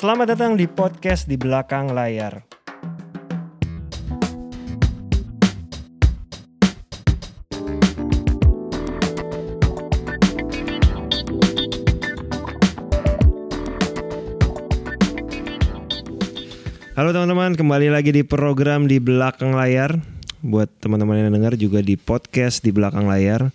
[0.00, 2.40] Selamat datang di podcast di belakang layar.
[16.96, 20.00] Halo teman-teman, kembali lagi di program di belakang layar.
[20.40, 23.52] Buat teman-teman yang dengar juga di podcast di belakang layar.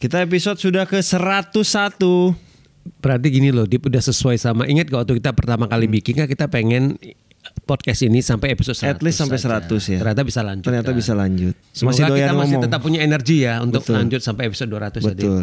[0.00, 2.47] Kita episode sudah ke 101.
[2.98, 6.26] Berarti gini loh, Dip udah sesuai sama ingat gak waktu kita pertama kali bikin kan
[6.26, 6.96] kita pengen
[7.64, 9.60] podcast ini sampai episode 100 At least sampai saja.
[9.64, 9.98] 100 ya.
[10.00, 10.64] Ternyata bisa lanjut.
[10.64, 11.54] Ternyata bisa lanjut.
[11.72, 12.64] Semoga masih doyan kita masih ngomong.
[12.64, 13.94] tetap punya energi ya untuk Betul.
[13.96, 15.12] lanjut sampai episode 200 ya.
[15.12, 15.42] Betul.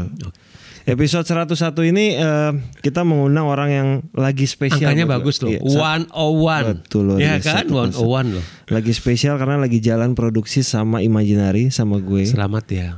[0.86, 4.86] Episode 101 ini eh, kita mengundang orang yang lagi spesial.
[4.86, 5.50] Angkanya bagus loh.
[5.50, 6.86] Iya, sa- 101.
[6.86, 7.66] Betul luar Ya kan?
[7.66, 8.44] tuh, 101 loh.
[8.70, 12.30] Lagi spesial karena lagi jalan produksi sama Imaginary sama gue.
[12.30, 12.90] Selamat ya.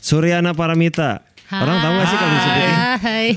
[0.00, 1.24] Suryana Paramita.
[1.50, 2.70] Orang tahu gak sih kalau disebutin?
[3.00, 3.28] Hai.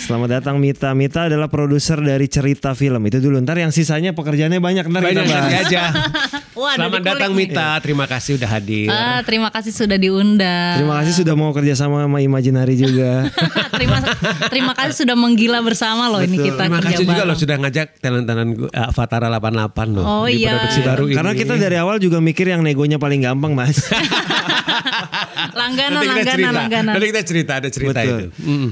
[0.00, 0.96] Selamat datang Mita.
[0.96, 3.04] Mita adalah produser dari cerita film.
[3.04, 3.36] Itu dulu.
[3.44, 4.84] Ntar yang sisanya pekerjaannya banyak.
[4.88, 5.42] Ntar kita Banyak bahas.
[5.44, 5.82] nanti aja.
[6.54, 7.34] Wah, Selamat datang.
[7.34, 7.82] Mita.
[7.82, 8.86] Terima kasih udah hadir.
[8.86, 10.78] Ah, terima kasih sudah diundang.
[10.78, 13.26] Terima kasih sudah mau kerja sama sama Imaginary juga.
[13.74, 13.98] terima
[14.46, 18.50] terima kasih sudah menggila bersama loh ini kita Terima kasih juga loh sudah ngajak talent-talent
[18.54, 20.04] gue, Avatara 88 loh.
[20.06, 20.54] Oh, di iya.
[20.54, 21.16] produksi baru ini.
[21.18, 23.90] Karena kita dari awal juga mikir yang negonya paling gampang mas.
[25.58, 26.54] langganan Nanti kita langganan cerita.
[26.54, 26.92] langganan.
[26.94, 28.06] Nanti kita cerita ada cerita Betul.
[28.14, 28.26] itu.
[28.46, 28.70] Mm.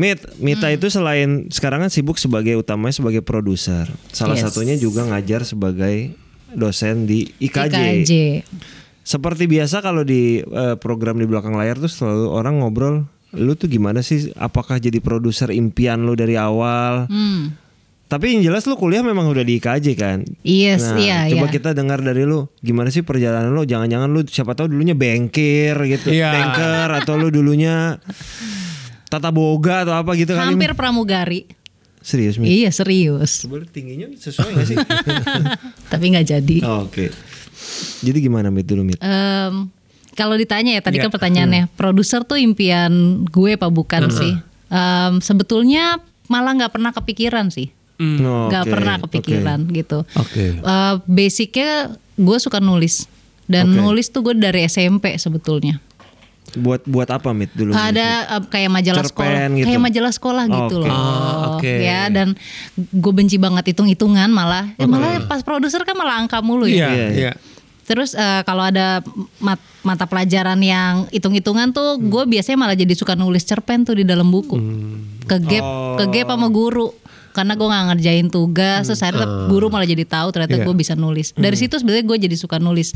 [0.00, 0.76] Mit, Mita Hmm.
[0.80, 3.84] itu selain sekarang kan sibuk sebagai utamanya sebagai produser.
[4.10, 4.48] Salah Yes.
[4.48, 6.16] satunya juga ngajar sebagai
[6.52, 7.76] dosen di IKJ.
[7.76, 8.12] IKJ.
[9.00, 12.96] Seperti biasa kalau di eh, program di belakang layar tuh selalu orang ngobrol,
[13.34, 14.30] lu tuh gimana sih?
[14.36, 17.10] Apakah jadi produser impian lu dari awal?
[17.10, 17.54] Hmm.
[18.10, 20.26] Tapi yang jelas lu kuliah memang udah di IKJ kan?
[20.42, 21.54] Yes, Nah, iya, coba iya.
[21.54, 23.62] kita dengar dari lu, gimana sih perjalanan lu?
[23.62, 26.34] Jangan-jangan lu siapa tahu dulunya bengkir gitu, Iya.
[26.34, 28.02] banker atau lu dulunya
[29.06, 30.58] tata boga atau apa gitu kali?
[30.58, 31.46] Hampir pramugari.
[32.00, 32.48] Serius Mi?
[32.48, 33.44] Iya serius.
[33.44, 34.76] Sebenarnya tingginya sesuai gak sih?
[35.92, 36.56] Tapi nggak jadi.
[36.64, 37.12] Oh, Oke.
[38.00, 38.96] Jadi gimana Mit dulu Mit?
[38.98, 39.68] Em,
[40.16, 41.06] kalau ditanya ya tadi Iya.
[41.06, 44.32] kan pertanyaannya, produser tuh impian gue apa bukan sih?
[44.72, 47.68] Em, sebetulnya malah nggak pernah kepikiran sih.
[48.00, 50.08] Oh, nggak oke, pernah kepikiran gitu.
[50.16, 50.56] Oke.
[50.56, 53.04] Eh, basicnya gue suka nulis
[53.44, 53.76] dan Oke.
[53.76, 55.84] nulis tuh gue dari SMP sebetulnya.
[56.56, 57.70] Buat buat apa Mit dulu?
[57.70, 59.66] Ada eh, kayak majalah Cerpen sekolah, gitu?
[59.70, 60.88] kayak majalah sekolah gitu Oke.
[60.88, 60.94] loh.
[60.94, 61.72] Oh, oke.
[61.78, 62.28] Ya dan
[62.76, 64.72] gue benci banget hitung-hitungan malah.
[64.78, 66.90] Eh, malah pas produser kan malah angka mulu ya.
[66.90, 67.08] Iya, iya.
[67.10, 67.32] iya.
[67.86, 69.02] Terus eh, kalau ada
[69.42, 74.06] mat- mata pelajaran yang hitung-hitungan tuh gue biasanya malah jadi suka nulis cerpen tuh di
[74.06, 74.54] dalam buku.
[75.26, 75.66] Ke gap,
[75.98, 76.94] ke gap sama guru.
[77.30, 80.64] Karena gue nggak ngerjain tugas, terus akhirnya guru malah jadi tahu ternyata Iya.
[80.64, 81.30] gue bisa nulis.
[81.32, 82.90] Dari situ sebenarnya gue jadi suka nulis,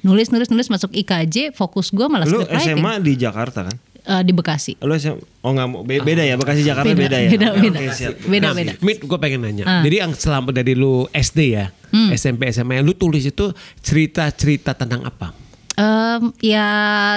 [0.00, 1.52] nulis, nulis, nulis masuk IKJ.
[1.52, 3.76] Fokus gue malah Lu SMA di Jakarta kan?
[4.00, 4.80] Eh, di Bekasi.
[4.80, 7.28] Lu SMA, oh nggak mau be- beda ya Bekasi Jakarta beda, ya.
[7.28, 8.14] beda, Oke, beda, oke, siap.
[8.22, 8.72] beda, nah, beda.
[8.80, 9.64] Mit, gue pengen nanya.
[9.64, 9.82] Ah.
[9.82, 12.08] Jadi yang selama dari lu SD ya, Hmm.
[12.10, 15.34] SMP, SMA, lu tulis itu cerita-cerita tentang apa?
[15.74, 16.66] Em, ya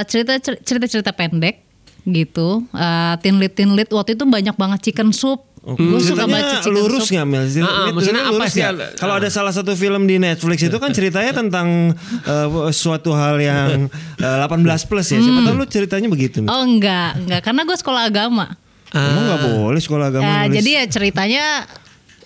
[0.03, 1.63] cerita cerita cerita pendek
[2.03, 2.67] gitu.
[2.69, 5.45] Eh, tinlit tinlit waktu itu banyak banget chicken soup.
[5.63, 7.47] Gue suka baca chicken lurus nggak Mel?
[7.89, 8.59] Maksudnya apa sih?
[8.93, 13.87] Kalau ada salah satu film di Netflix itu kan ceritanya tentang eh, suatu hal yang
[14.19, 15.17] eh, 18 plus ya.
[15.17, 16.43] Siapa tahu lu ceritanya begitu.
[16.43, 18.59] Oh enggak, enggak karena gue sekolah agama.
[18.91, 20.55] Emang nggak boleh sekolah agama Eh, nulis?
[20.59, 21.45] jadi ya ceritanya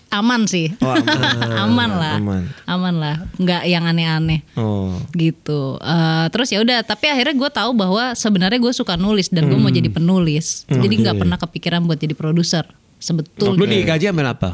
[0.10, 0.74] aman sih.
[0.80, 1.52] Oh, aman.
[1.70, 2.16] aman lah.
[2.18, 2.44] Aman.
[2.66, 3.16] Aman lah.
[3.36, 4.42] Enggak yang aneh-aneh.
[4.56, 4.98] Oh.
[5.14, 9.46] gitu Eh, terus ya udah tapi akhirnya gue tahu bahwa sebenarnya gue suka nulis dan
[9.46, 9.78] gue mau Hmm.
[9.78, 12.66] jadi penulis jadi nggak pernah kepikiran buat jadi produser
[12.98, 14.50] sebetulnya di IKJ ambil apa?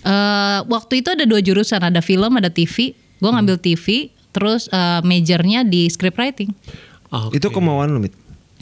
[0.00, 5.00] Eh, waktu itu ada dua jurusan ada film ada TV gue ngambil TV terus eh,
[5.00, 6.52] majornya di script writing
[7.08, 8.12] Oh, Itu kemauan lu, Mit?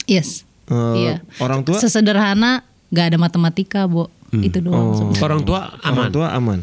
[0.05, 1.75] yes Eh, iya Orang tua?
[1.77, 5.21] sesederhana nggak ada matematika bo itu doang sebenarnya.
[5.21, 5.93] orang tua aman.
[5.99, 6.59] Orang tua aman.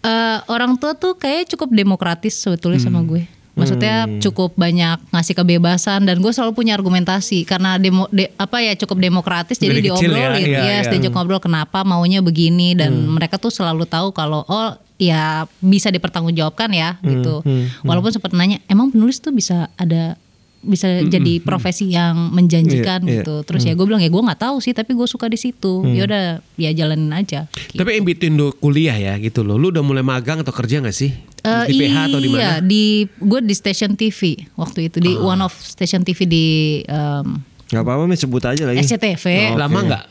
[0.00, 3.08] Eh, orang tua tuh kayak cukup demokratis sebetulnya sama Hmm.
[3.08, 3.22] gue.
[3.54, 8.74] Maksudnya cukup banyak ngasih kebebasan dan gue selalu punya argumentasi karena demo de- apa ya
[8.74, 10.42] cukup demokratis jadi ya, diobrolin.
[10.42, 10.90] iya, ya, iya.
[10.90, 12.74] diajak ngobrol kenapa maunya begini?
[12.74, 17.46] Dan mereka tuh selalu tahu kalau oh ya bisa dipertanggungjawabkan ya gitu.
[17.86, 20.18] Walaupun sempat nanya emang penulis tuh bisa ada
[20.64, 23.14] bisa jadi profesi yang menjanjikan Iya, iya.
[23.22, 23.34] gitu.
[23.44, 25.84] Terus ya gue bilang ya gue nggak tahu sih tapi gue suka di situ.
[25.92, 26.24] Ya udah
[26.56, 27.46] ya jalanin aja.
[27.76, 29.54] Tapi in between lu kuliah ya gitu loh.
[29.54, 31.12] Lu udah mulai magang atau kerja gak sih?
[31.44, 32.40] Eh, di PH atau di mana?
[32.40, 36.46] Iya, di gue di stasiun TV waktu itu di one of station TV di
[36.88, 37.38] um,
[37.68, 38.80] Gak apa-apa sebut aja lagi.
[38.80, 39.56] SCTV.
[39.56, 40.04] Lama nggak?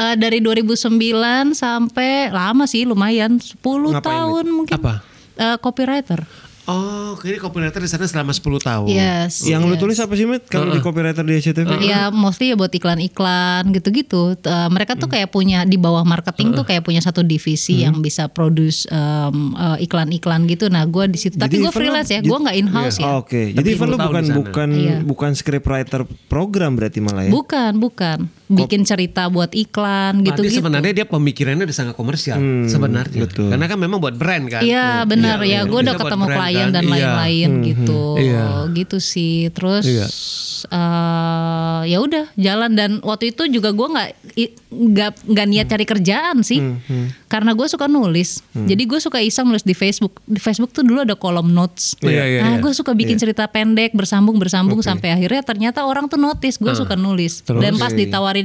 [0.00, 4.72] Eh, dari 2009 sampai lama sih lumayan 10 Ngapain, tahun mungkin.
[4.80, 5.04] Apa?
[5.36, 6.24] Eh, copywriter.
[6.70, 8.88] Oh, ini copywriter di sana selama 10 tahun.
[8.88, 9.42] Yes.
[9.42, 9.80] Yang lu yes.
[9.82, 10.42] tulis apa sih, Mit?
[10.46, 11.82] Kalau di copywriter di SCTV?
[11.82, 14.38] Ya mostly ya buat iklan-iklan gitu-gitu.
[14.38, 18.30] Eh, mereka tuh kayak punya di bawah marketing tuh kayak punya satu divisi yang bisa
[18.30, 20.70] produce em, eh, iklan-iklan gitu.
[20.70, 21.36] Nah gue di situ.
[21.36, 22.20] Tapi Jadi gue freelance ya.
[22.22, 23.06] Gue nggak in house ya.
[23.10, 24.96] Oh, Oke, jadi Tapi Ivan lu 10 tahun bukan bukan Iya.
[25.04, 26.00] bukan scriptwriter
[26.30, 27.32] program berarti malah ya?
[27.32, 28.39] Bukan, bukan.
[28.50, 30.58] Bikin cerita buat iklan Berarti gitu-gitu.
[30.58, 32.34] sebenarnya dia pemikirannya udah sangat komersial
[32.66, 33.22] sebenarnya.
[33.22, 33.46] betul.
[33.46, 34.60] Karena kan memang buat brand kan.
[34.60, 35.60] Iya benar Iya, ya, iya.
[35.64, 36.70] gue udah ketemu klien kan.
[36.72, 36.90] dan Iya.
[36.90, 38.44] lain-lain gitu, Iya.
[38.72, 39.48] gitu sih.
[39.50, 40.06] Terus Iya.
[40.68, 45.84] eh, ya udah jalan dan waktu itu juga gue nggak i- nggak nggak niat cari
[45.84, 46.60] kerjaan sih,
[47.26, 48.42] karena gue suka nulis.
[48.52, 50.20] Jadi gue suka iseng nulis di Facebook.
[50.24, 51.96] Di Facebook tuh dulu ada kolom notes.
[52.00, 52.60] Iya, iya, nah iya.
[52.60, 56.94] gue suka bikin cerita pendek bersambung bersambung sampai akhirnya ternyata orang tuh notice gue suka
[56.94, 57.42] nulis.
[57.42, 58.39] Dan pas ditawarin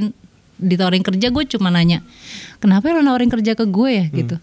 [0.56, 2.00] ditawarin kerja gue cuma nanya,
[2.58, 4.36] kenapa lo nawarin kerja ke gue ya gitu.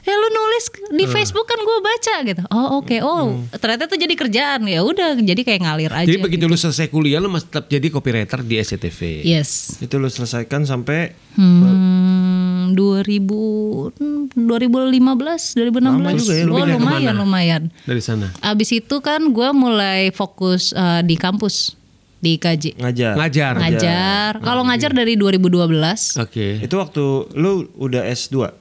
[0.00, 0.64] Ya lu nulis
[0.96, 2.42] di Facebook kan gue baca gitu.
[2.48, 6.08] Oh oke, oh ternyata itu jadi kerjaan ya udah jadi kayak ngalir aja.
[6.08, 6.52] Jadi begitu gitu.
[6.52, 9.28] lu selesai kuliah lu masih tetap jadi copywriter di SCTV.
[9.28, 9.76] Yes.
[9.76, 17.62] Itu lu selesaikan sampai Hmm, 2000 hmm, 2015 2016 Lama juga ya, oh lumayan lumayan
[17.86, 18.34] Dari sana.
[18.42, 21.78] abis itu kan gue mulai fokus eh, di kampus
[22.20, 23.14] di IKJ ngajar.
[23.16, 23.52] Ngajar.
[23.56, 26.60] ngajar kalau ngajar dari 2012 Oke.
[26.60, 28.52] Itu waktu lu udah S2.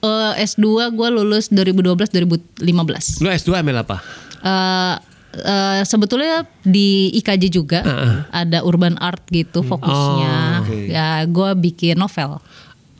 [0.00, 2.10] Eh, S2 gue lulus 2012
[2.62, 2.62] 2015
[3.18, 3.98] Lu S2 ambil apa?
[4.40, 4.94] eh
[5.34, 7.80] eh, sebetulnya di IKJ juga
[8.30, 10.66] ada urban art gitu fokusnya.
[10.86, 12.38] Ya gue bikin novel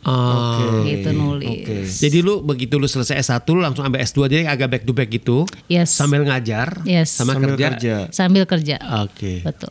[0.03, 0.83] Oh.
[0.83, 2.03] gitu nulis.
[2.03, 5.07] Jadi lu begitu lu selesai S1 lu langsung ambil S2 jadi agak back to back
[5.09, 5.47] gitu.
[5.67, 5.95] Yes.
[5.95, 7.15] Sambil ngajar Yes.
[7.15, 7.67] sama Sambil kerja.
[7.69, 7.95] kerja.
[8.11, 8.77] Sambil kerja.
[9.01, 9.47] Oke.
[9.47, 9.71] Betul.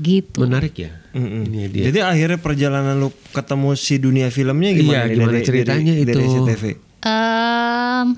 [0.00, 0.38] Gitu.
[0.40, 0.92] Menarik ya.
[1.12, 1.84] Ini dia.
[1.92, 5.04] Jadi akhirnya perjalanan lu ketemu si dunia filmnya gimana?
[5.04, 6.32] Iya, gimana dari, ceritanya dari, Dari itu?
[6.32, 6.64] SCTV.
[7.02, 8.08] Em,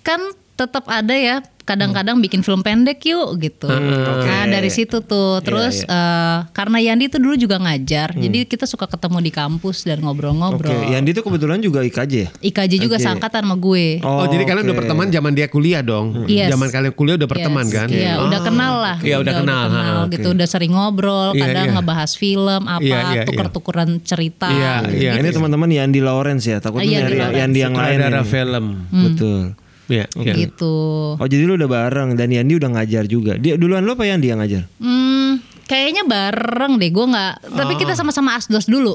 [0.00, 0.20] kan
[0.60, 3.70] tetap ada ya kadang-kadang bikin film pendek yuk gitu.
[3.70, 8.90] Nah dari situ tuh terus eh, karena Yandi tuh dulu juga ngajar, jadi kita suka
[8.90, 10.90] ketemu di kampus dan Oke, ngobrol-ngobrol.
[10.90, 12.28] Yandi tuh kebetulan juga IKJ ya?
[12.42, 13.04] IKJ juga Oke.
[13.06, 14.02] seangkatan sama gue.
[14.02, 16.26] Oh, jadi kalian udah berteman zaman dia kuliah dong.
[16.26, 16.50] Yes.
[16.50, 17.88] Zaman kalian kuliah udah berteman Yes, kan?
[17.88, 18.26] Iya, Oh.
[18.26, 18.96] udah kenal lah.
[18.98, 19.64] Iya, udah kenal.
[19.70, 20.36] kenal ha, gitu, oke.
[20.42, 21.74] udah sering ngobrol, Iya, kadang iya.
[21.78, 23.22] ngebahas film apa, Iya, iya, iya.
[23.30, 24.48] tuker-tukeran cerita.
[24.50, 25.06] Iya, gitu.
[25.06, 25.10] iya.
[25.22, 27.38] Ini teman-teman Yandi Lawrence ya, takutnya Yandi Lawrence.
[27.38, 27.98] Yandi yang lain.
[28.02, 28.22] Ini.
[28.26, 28.64] film.
[28.90, 29.54] Betul.
[29.90, 30.32] Iya, iya.
[30.46, 30.74] Gitu.
[31.18, 33.34] Oh jadi lu udah bareng dan Yandi udah ngajar juga.
[33.34, 34.70] Dia duluan lu apa Yandi yang ngajar?
[34.78, 37.34] Hmm, kayaknya bareng deh, gue nggak.
[37.50, 38.94] Tapi kita sama-sama asdos dulu.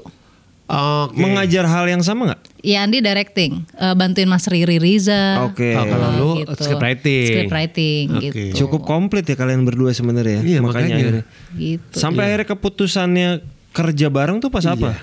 [0.65, 1.21] Oke.
[1.21, 2.41] Mengajar hal yang sama nggak?
[2.65, 5.45] Yandi directing, eh, bantuin Mas Riri Riza.
[5.45, 5.77] Oke.
[5.77, 7.27] Oh, kalau lu script writing.
[7.29, 8.23] Script writing Oke.
[8.25, 8.65] gitu.
[8.65, 10.41] Cukup komplit ya kalian berdua sebenarnya.
[10.41, 10.65] Iya, makanya.
[10.65, 10.95] makanya.
[10.97, 11.23] akhirnya.
[11.53, 11.93] Gitu.
[11.93, 13.29] Sampai akhirnya keputusannya
[13.75, 14.97] kerja bareng tuh pas apa?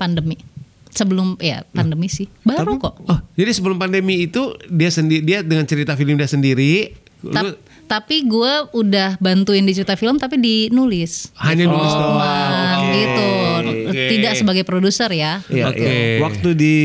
[0.00, 0.51] Pandemi.
[0.92, 2.28] Sebelum ya pandemi sih.
[2.42, 3.00] Baru kok.
[3.02, 6.92] Oh, jadi sebelum pandemi itu dia sendiri dia dengan cerita film dia sendiri.
[7.22, 11.28] lu Tap- tapi gue udah bantuin di cerita film tapi dinulis.
[11.38, 12.16] hanya nulis doang.
[12.16, 13.28] Cuman gitu.
[13.92, 14.02] Oke.
[14.10, 15.44] Tidak sebagai produser ya.
[15.46, 15.84] Iya, Oke.
[15.84, 16.18] iya.
[16.18, 16.76] Waktu di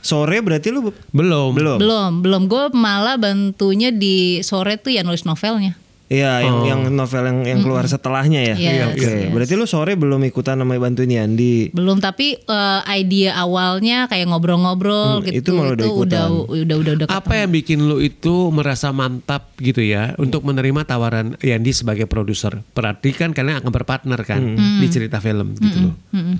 [0.00, 1.52] sore berarti lu be- Belum.
[1.52, 1.76] belum?
[1.76, 2.42] Belum, belum.
[2.48, 5.76] Gue malah bantunya di sore tuh ya nulis novelnya.
[6.04, 8.56] Iya, yang yang novel yang yang keluar setelahnya ya.
[8.56, 9.00] Yes, Oke.
[9.00, 9.32] yes.
[9.32, 11.72] Berarti lu sore belum ikutan sama bantuin Yandi.
[11.72, 16.28] Belum tapi eh, ide awalnya kayak ngobrol-ngobrol Hmm, gitu itu malah udah udah ikutan.
[16.44, 21.40] udah udah udah Apa yang bikin lu itu merasa mantap gitu ya untuk menerima tawaran
[21.40, 22.60] Yandi sebagai produser?
[22.72, 25.94] Berarti kan kalian akan berpartner kan di cerita film gitu loh.
[26.12, 26.36] Mm-mm.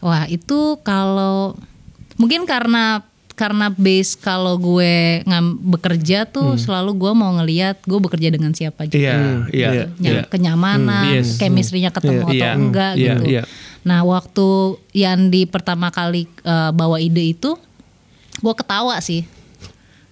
[0.00, 1.56] Wah itu kalau
[2.14, 3.00] mungkin karena
[3.34, 8.86] karena base kalau gue ngam, bekerja tuh selalu gue mau ngeliat gue bekerja dengan siapa
[8.86, 8.94] juga.
[8.94, 9.18] Iya,
[9.50, 10.22] iya, Nya- iya.
[10.24, 11.34] kenyamanan, Hmm, yes.
[11.36, 13.22] chemistry-nya ketemu atau Iya, enggak iya, gitu.
[13.26, 13.42] iya.
[13.82, 14.46] Nah waktu
[14.92, 17.58] Yandi pertama kali eh, bawa ide itu,
[18.36, 19.26] gue ketawa sih,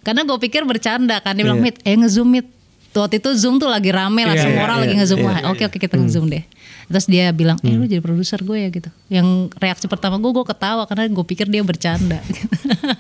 [0.00, 2.46] karena gue pikir bercanda kan dia bilang mit, eh ngezoom mit.
[2.92, 5.18] Waktu itu zoom tuh lagi rame lah, Iya, semua iya, orang iya, lagi ngezoom.
[5.18, 6.44] iya, Wah, Oke oke kita ngezoom deh.
[6.92, 8.90] Terus dia bilang, eh lu jadi produser gue ya gitu.
[9.08, 12.20] Yang reaksi pertama gue, gue ketawa karena gue pikir dia bercanda.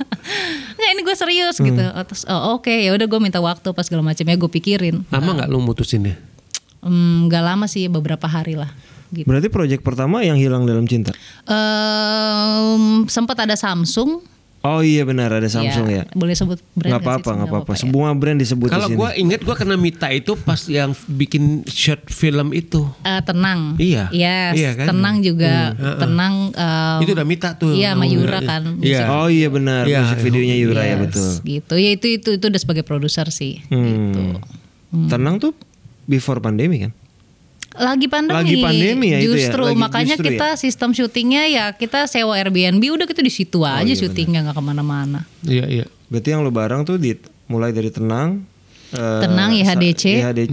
[0.80, 1.84] Nggak ini gue serius gitu.
[1.92, 5.04] Oh, Terus oh, oke ya udah gue minta waktu pas segala macam ya gue pikirin.
[5.12, 6.16] Lama nggak lu mutusinnya?
[6.82, 8.72] Hmm, Gak lama sih beberapa hari lah.
[9.12, 9.28] Gitu.
[9.28, 11.12] Berarti proyek pertama yang hilang dalam cinta.
[11.44, 14.24] Em, sempat ada Samsung.
[14.62, 16.06] Oh iya benar ada Samsung ya.
[16.12, 17.72] Boleh sebut brand Nggak apa-apa, nggak apa-apa.
[17.74, 17.78] ya.
[17.78, 19.00] Semua brand disebut Kalau di sini.
[19.02, 22.86] gue inget gue kena Mita itu pas yang bikin short film itu.
[23.02, 23.74] Eh, tenang.
[23.74, 24.06] Iya.
[24.08, 24.86] Yes, Iya kan?
[24.88, 25.74] tenang juga.
[25.98, 26.34] Tenang.
[26.52, 27.74] em, itu udah Mita tuh.
[27.74, 28.46] Iya, sama Oh, Yura iya.
[28.46, 28.62] kan.
[28.78, 29.00] Iya.
[29.10, 31.30] Oh iya benar, Iya, musik videonya Yura ya Yes, betul.
[31.42, 31.74] Gitu.
[31.76, 33.66] Ya itu itu itu udah sebagai produser sih.
[33.66, 34.22] Gitu.
[34.94, 35.10] Hmm.
[35.10, 35.58] Tenang tuh
[36.04, 36.94] before pandemi kan?
[37.72, 38.36] Lagi pandemi.
[38.36, 39.48] Lagi pandemi ya itu ya?
[39.48, 43.58] Justru Lagi makanya justru kita sistem syutingnya ya kita sewa Airbnb udah gitu di situ
[43.58, 45.24] Oh, aja syutingnya nggak ke mana-mana.
[45.42, 45.86] Iya iya.
[46.06, 48.44] Berarti yang lo bareng tuh di mulai dari tenang
[48.92, 50.02] eh, Tenang, IHDC.
[50.20, 50.52] IHDC.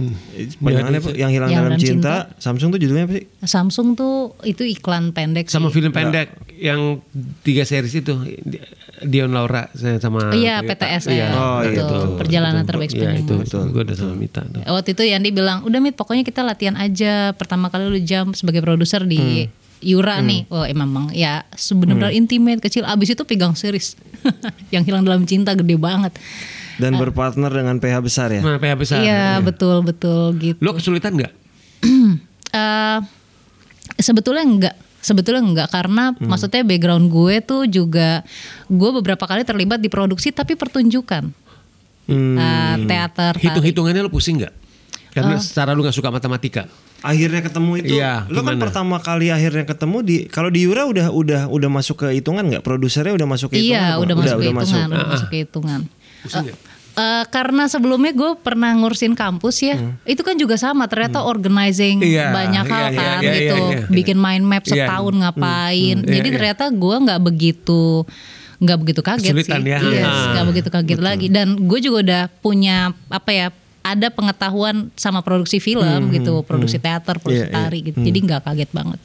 [0.56, 1.10] Panjangannya apa?
[1.12, 2.14] yang hilang Yang dalam dalam cinta.
[2.36, 3.24] Samsung tuh judulnya apa sih?
[3.42, 5.76] Samsung tuh itu iklan pendek Sama sih.
[5.76, 7.04] film pendek yang
[7.40, 8.12] tiga series itu
[9.00, 11.28] Dion Laura sama Iya, PTS Iya.
[11.30, 11.88] Oh, iya, Betul.
[11.88, 12.08] betul.
[12.18, 13.64] Perjalanan terbaik Iya itu, masa.
[13.64, 14.44] gue udah sama Mita.
[14.44, 14.60] tuh.
[14.62, 17.32] Waktu itu Yandi bilang, udah Mit pokoknya kita latihan aja.
[17.32, 19.58] Pertama kali lu jam sebagai produser di Hmm.
[19.80, 20.44] Yura nih.
[20.46, 22.84] Wah emang ya sebenarnya intimate kecil.
[22.84, 23.96] Abis itu pegang series.
[24.74, 26.12] yang hilang dalam cinta gede banget.
[26.76, 28.40] Dan berpartner dengan PH besar ya.
[28.40, 29.00] Nah, PH besar.
[29.00, 30.60] Iya betul betul gitu.
[30.60, 31.32] Lo kesulitan nggak?
[32.50, 32.98] Eh,
[33.96, 36.28] sebetulnya enggak sebetulnya enggak karena Hmm.
[36.28, 38.20] maksudnya background gue tuh juga
[38.66, 41.32] gue beberapa kali terlibat di produksi tapi pertunjukan
[42.04, 42.34] Hmm.
[42.34, 43.38] Eh, teater.
[43.38, 44.50] Hitung-hitungannya lo pusing nggak?
[45.10, 46.66] Karena secara lu nggak suka matematika.
[47.00, 51.08] Akhirnya ketemu itu, Iya, lo kan pertama kali akhirnya ketemu di kalau di Yura udah
[51.08, 52.60] udah udah masuk ke hitungan nggak?
[52.60, 53.72] Produsernya udah masuk ke hitungan?
[53.72, 54.02] iya apa?
[54.02, 54.78] udah, masuk ke hitungan masuk.
[54.90, 55.80] udah masuk ke hitungan
[56.20, 56.58] Pusing nggak?
[57.00, 60.84] Eh, karena sebelumnya gue pernah ngurusin kampus ya, itu kan juga sama.
[60.84, 62.12] Ternyata organizing Hmm.
[62.12, 63.86] Iya, banyak hal iya, kan iya, gitu, iya, iya.
[63.88, 64.84] bikin mind map Iya.
[64.84, 65.96] setahun ngapain.
[65.96, 66.36] Hmm, Jadi iya, iya.
[66.36, 67.82] ternyata gue nggak begitu
[68.60, 69.78] nggak begitu kaget Kesulitan sih, ya.
[69.80, 70.24] Yes, Ah.
[70.36, 71.26] nggak begitu kaget lagi.
[71.32, 73.46] Dan gue juga udah punya apa ya,
[73.80, 77.56] ada pengetahuan sama produksi film gitu, produksi teater, produksi Iya, iya.
[77.56, 77.96] tari gitu.
[77.96, 79.00] Jadi nggak kaget banget.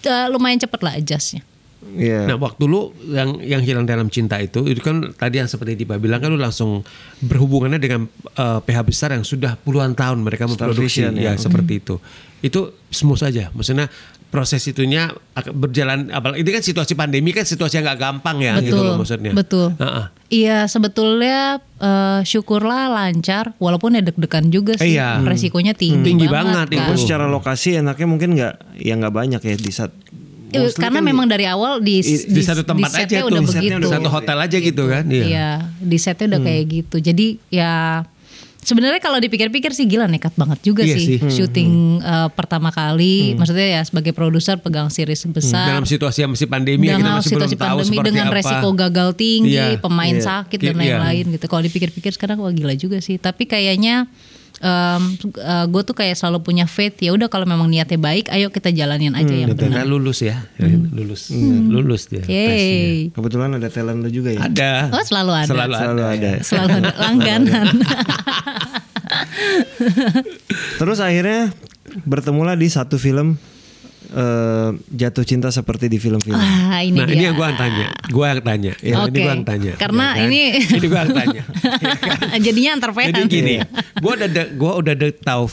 [0.00, 1.44] Eh, lumayan cepet lah adjustnya.
[1.78, 2.26] Iya.
[2.26, 5.94] Nah waktu lu yang yang hilang dalam cinta itu itu kan tadi yang seperti Dipa
[5.96, 6.82] bilang kan lu langsung
[7.22, 11.40] berhubungannya dengan eh, PH besar yang sudah puluhan tahun mereka memproduksi Vision, ya, ya.
[11.40, 11.96] seperti itu.
[12.42, 13.50] Itu smooth saja.
[13.54, 13.86] Maksudnya
[14.28, 15.08] proses itunya
[15.56, 18.94] berjalan apalagi ini kan situasi pandemi kan situasi yang nggak gampang ya gitu betul, loh
[19.00, 19.32] maksudnya.
[19.32, 19.66] betul.
[19.80, 20.04] Heeh.
[20.28, 24.98] Iya sebetulnya eh, syukurlah lancar, walaupun ya deg-degan juga sih.
[25.00, 25.24] Iya.
[25.24, 26.68] Resikonya tinggi, Tinggi banget.
[26.68, 26.98] banget kan.
[27.00, 29.94] Secara lokasi enaknya mungkin nggak ya nggak banyak ya di saat
[30.50, 33.28] Mostly karena kan di- memang dari awal di Di, di satu tempat setnya aja tuh,
[33.28, 33.80] udah di setnya begitu.
[33.80, 35.04] udah satu hotel aja gitu kan.
[35.04, 35.24] Iya.
[35.24, 36.96] Iya, di setnya udah kayak gitu.
[36.98, 37.72] Jadi ya
[38.60, 41.16] sebenarnya kalau dipikir-pikir sih gila nekat banget juga Iya sih, sih.
[41.18, 43.32] Hmm, syuting eh, pertama kali.
[43.34, 45.68] Maksudnya ya sebagai produser pegang series besar.
[45.70, 48.26] Dalam situasi yang masih pandemi ya, kita dengan masih situasi belum tahu pandemi seperti dengan
[48.26, 48.36] apa.
[48.36, 50.20] resiko gagal tinggi, Iya, pemain iya.
[50.22, 50.80] sakit dan Iya.
[50.98, 51.44] lain-lain gitu.
[51.46, 53.16] Kalau dipikir-pikir sekarang wah gila juga sih.
[53.16, 54.04] Tapi kayaknya
[55.68, 59.14] gue tuh kayak selalu punya faith ya udah kalau memang niatnya baik, ayo kita jalanin
[59.14, 59.86] aja yang Dan benar.
[59.86, 60.46] lulus ya,
[60.90, 61.30] lulus,
[61.70, 62.22] lulus dia.
[62.26, 62.34] tesnya.
[62.34, 63.14] Yeay.
[63.14, 64.40] kebetulan ada talent lo juga ya.
[64.50, 64.72] Ada.
[64.90, 65.48] Oh selalu ada.
[65.50, 65.78] Selalu ada.
[65.78, 66.30] Selalu ada.
[66.42, 67.66] Selalu ada langganan.
[70.78, 71.54] Terus akhirnya
[72.04, 73.38] bertemulah di satu film
[74.10, 76.34] eh, jatuh cinta seperti di film-film.
[76.34, 77.14] Wah ini nah dia.
[77.14, 79.18] ini yang gue yang tanya, gue yang tanya, ya, ini Oke.
[79.18, 79.72] gue yang tanya.
[79.74, 80.26] Karena ya kan?
[80.26, 81.42] ini- ini gue yang tanya.
[82.44, 83.54] Jadinya antar Jadi gini,
[83.94, 85.44] gue udah de- gua udah de- tahu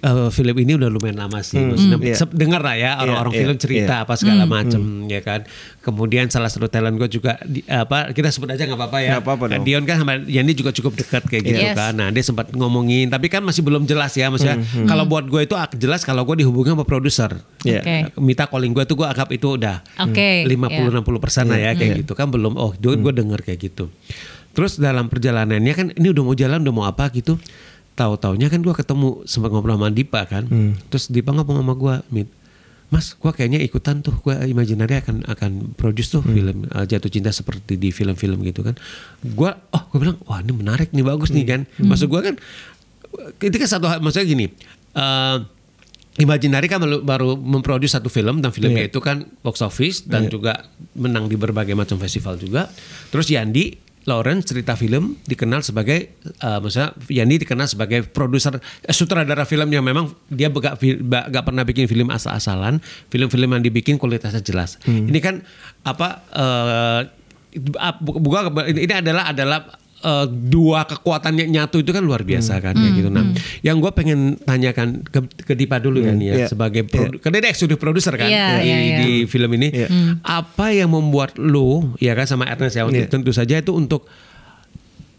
[0.00, 1.58] uh, film ini udah lumayan lama sih.
[1.58, 2.14] Maksudnya iya.
[2.14, 4.04] sep- dengar lah ya orang-orang Iya, film iya, cerita iya.
[4.04, 5.40] apa segala macem ya kan.
[5.80, 9.10] Kemudian salah satu talent gue juga di- apa kita sebut aja nggak apa-apa ya.
[9.14, 9.62] Nggak apa-apa dong.
[9.62, 11.76] Dion kan sama Yani juga cukup dekat kayak gitu Yes.
[11.76, 11.92] kan.
[11.94, 14.28] Nah dia sempat ngomongin, tapi kan masih belum jelas ya.
[14.28, 17.40] Maksudnya kalau buat gue itu ak- jelas kalau gue dihubungin sama produser.
[17.62, 17.99] Iya.
[18.08, 18.20] Oke.
[18.22, 22.12] Minta calling gue tuh gue anggap itu udah Oke, 50-60 persen lah ya kayak gitu.
[22.16, 23.92] Kan belum oh gue gue denger kayak gitu.
[24.56, 27.38] Terus dalam perjalanannya kan ini udah mau jalan udah mau apa gitu
[27.98, 30.48] tahu taunya kan gue ketemu sempat ngobrol sama Dipa kan.
[30.88, 32.28] Terus Dipa ngomong sama gue Mit
[32.90, 37.30] Mas, gue kayaknya ikutan tuh, gue imaginary akan akan produce tuh film uh, jatuh cinta
[37.30, 38.74] seperti di film-film gitu kan.
[39.22, 41.60] Gue, oh gue bilang, wah ini menarik nih, bagus nih kan.
[41.78, 42.34] Maksud gue kan,
[43.46, 44.46] itu kan satu hal, maksudnya gini,
[44.98, 45.36] eh
[46.18, 48.90] Imaginary kan baru, baru memproduksi satu film dan filmnya Iya.
[48.90, 50.66] itu kan box office dan juga
[50.98, 52.66] menang di berbagai macam festival juga.
[53.14, 59.46] Terus Yandi Lawrence cerita film dikenal sebagai eh, maksudnya Yandi dikenal sebagai produser eh, sutradara
[59.46, 60.82] film yang memang dia gak,
[61.30, 64.82] gak pernah bikin film asal-asalan, film-film yang dibikin kualitasnya jelas.
[64.88, 65.46] Ini kan
[65.86, 67.02] apa eh
[68.00, 69.58] bukan ini ini adalah adalah
[70.00, 73.08] eh, dua kekuatannya nyatu itu kan luar biasa kan kayak gitu.
[73.08, 73.24] Nah,
[73.60, 76.46] yang gue pengen tanyakan ke, ke Dipa dulu ya nih ya Iya.
[76.48, 78.96] sebagai produ- karena dia eksekutif produser kan Iya, di, iya.
[78.98, 79.68] di film ini.
[79.70, 79.88] Iya.
[80.20, 83.06] Apa yang membuat lu ya kan sama Ernest ya Iya.
[83.06, 84.08] tentu saja itu untuk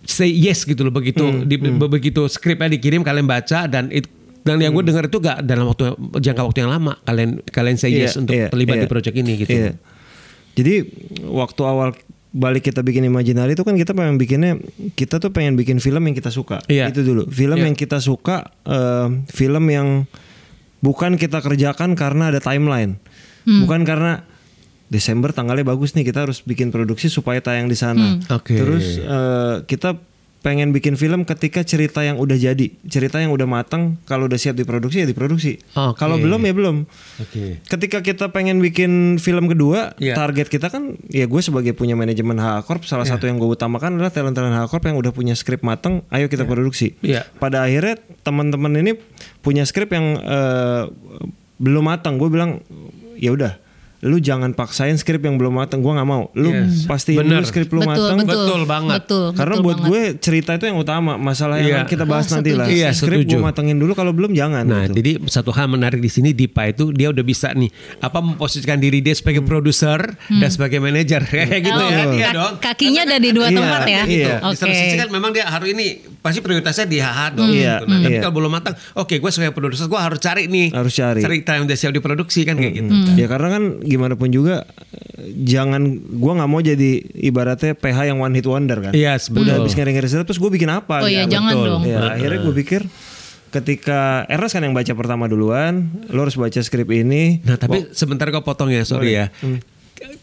[0.01, 4.09] say yes gitu loh begitu di- begitu skripnya dikirim kalian baca dan it-
[4.41, 7.93] dan yang gue dengar itu gak dalam waktu jangka waktu yang lama kalian kalian say
[7.93, 8.81] yes Iya, untuk iya, terlibat iya.
[8.81, 9.53] di proyek ini gitu.
[9.53, 9.71] Iya.
[10.51, 10.73] Jadi
[11.23, 11.93] waktu awal
[12.31, 14.55] balik kita bikin Imaginary itu kan kita pengen bikinnya
[14.95, 16.63] kita tuh pengen bikin film yang kita suka.
[16.71, 16.87] Iya.
[16.87, 17.27] Itu dulu.
[17.27, 17.65] Film Iya.
[17.67, 20.07] yang kita suka eh, film yang
[20.79, 22.97] bukan kita kerjakan karena ada timeline.
[23.41, 24.23] Bukan karena
[24.87, 28.19] Desember tanggalnya bagus nih kita harus bikin produksi supaya tayang di sana.
[28.31, 28.55] Oke.
[28.59, 29.95] Terus eh, kita
[30.41, 34.57] pengen bikin film ketika cerita yang udah jadi, cerita yang udah matang, kalau udah siap
[34.57, 35.61] diproduksi ya diproduksi.
[35.77, 36.01] Oke.
[36.01, 36.77] Kalau belum ya belum.
[37.21, 37.61] Oke.
[37.61, 40.17] Ketika kita pengen bikin film kedua, Iya.
[40.17, 43.21] target kita kan ya gue sebagai punya manajemen HA Corp, salah Iya.
[43.21, 46.49] satu yang gue utamakan adalah talent-talent HA Corp yang udah punya skrip matang, ayo kita
[46.49, 46.97] produksi.
[47.05, 47.29] Iya.
[47.37, 48.97] Pada akhirnya teman-teman ini
[49.45, 50.83] punya skrip yang eh,
[51.61, 52.65] belum matang, gue bilang
[53.21, 53.60] ya udah
[54.01, 56.83] lu jangan paksain skrip yang belum matang gue nggak mau lu Yes.
[56.83, 57.37] pastiin Bener.
[57.37, 58.95] dulu skrip lu betul, matang betul, Betul banget.
[58.99, 59.87] Betul, karena betul buat banget.
[59.87, 61.87] gue cerita itu yang utama masalah yang Iya.
[61.87, 62.65] kita bahas Oh, nanti lah.
[62.65, 63.29] Iya, skrip setuju.
[63.31, 64.97] gue matengin dulu kalau belum jangan Nah, gitu.
[64.97, 68.99] jadi satu hal menarik di sini Dipa itu dia udah bisa nih apa memposisikan diri
[68.99, 71.79] dia sebagai produser dan sebagai manajer kayak gitu Hmm.
[71.79, 72.03] Oh, ya.
[72.11, 72.53] Iya dong.
[72.59, 74.01] kakinya ada di dua Iya, tempat ya.
[74.03, 74.35] iya.
[74.43, 74.75] Di satu Oke.
[74.75, 75.87] sisi kan memang dia harus ini
[76.21, 77.49] pasti prioritasnya di HH dong.
[77.49, 77.85] Iya, gitu.
[77.89, 78.21] Nah, tapi iya.
[78.21, 80.69] kalau belum matang, oke gue sebagai produser gue harus cari nih.
[80.69, 81.21] Harus cari.
[81.25, 82.93] Cerita yang udah siap diproduksi kan kayak gitu.
[82.93, 83.17] Hmm.
[83.17, 85.81] Ya karena kan gimana pun juga eh, jangan
[86.21, 88.93] gua nggak mau jadi ibaratnya PH yang one hit wonder kan.
[88.93, 89.53] Iya, Udah betul.
[89.65, 91.01] habis ngeri-ngeri terus gue bikin apa?
[91.01, 91.41] Oh iya, gitu.
[91.41, 91.67] jangan betul.
[91.67, 91.81] dong.
[91.89, 92.81] Ya, akhirnya gue pikir
[93.51, 97.43] ketika Ernest kan yang baca pertama duluan, lo harus baca skrip ini.
[97.43, 99.27] Nah tapi sebentar kau potong ya sorry ya.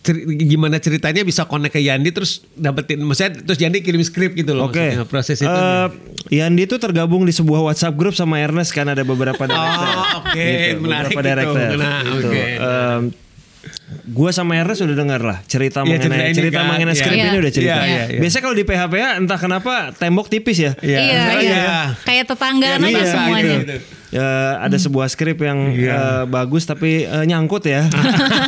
[0.00, 4.50] Ceri- gimana ceritanya bisa connect ke Yandi terus dapetin maksudnya terus Yandi kirim skrip gitu
[4.52, 4.80] loh Oke.
[4.80, 5.46] maksudnya, proses itu.
[5.48, 5.86] Eh,
[6.34, 9.86] Yandi itu tergabung di sebuah WhatsApp grup sama Ernest kan ada beberapa director.
[9.86, 11.28] Oh, oke, menarik beberapa gitu.
[11.54, 11.68] director.
[11.76, 12.26] Nah, Gitu.
[12.26, 12.42] oke.
[12.58, 13.02] Em,
[14.08, 16.66] gua sama Ernest udah dengar lah cerita Iya, cerita mengenai ini cerita kan.
[16.68, 16.98] mengenai Iya.
[16.98, 17.24] skrip Iya.
[17.24, 17.70] ini udah cerita.
[17.70, 18.18] Iya, iya, iya.
[18.18, 20.72] Biasanya kalau di PHP entah kenapa tembok tipis ya.
[20.80, 20.98] Iya.
[20.98, 21.38] Iya, Iya.
[21.38, 21.78] iya.
[22.02, 23.56] Kayak tetanggaan Iya, aja iya, semuanya.
[23.58, 23.76] gitu.
[24.08, 24.24] Ya,
[24.58, 25.92] ada sebuah skrip yang Iya.
[25.92, 27.84] eh, bagus tapi eh, nyangkut ya.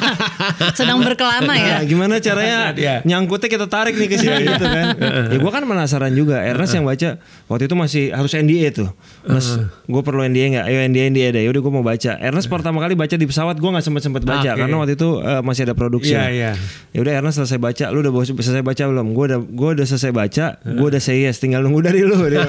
[0.78, 1.76] Sedang berkelana ya.
[1.76, 2.94] Nah, gimana caranya Iya.
[3.04, 4.96] nyangkutnya kita tarik nih ke sini gitu kan.
[5.28, 6.40] ya gua kan penasaran juga.
[6.40, 8.88] Ernest yang baca waktu itu masih harus NDA tuh.
[9.22, 10.64] Mas, gue perlu NDA nggak?
[10.64, 11.42] Ayo NDA NDA deh.
[11.44, 12.12] Yaudah gue mau baca.
[12.16, 14.58] Ernest pertama kali baca di pesawat gue nggak sempet sempet baca Oke.
[14.58, 16.16] karena waktu itu eh, masih ada produksi.
[16.16, 16.50] Iya, iya.
[16.90, 17.84] Ya udah Ernest selesai baca.
[17.92, 19.06] Lu udah selesai baca belum?
[19.12, 20.44] Gue udah gue udah selesai baca.
[20.64, 21.36] Gue udah say yes.
[21.36, 22.16] Tinggal nunggu dari lu.
[22.16, 22.48] Dia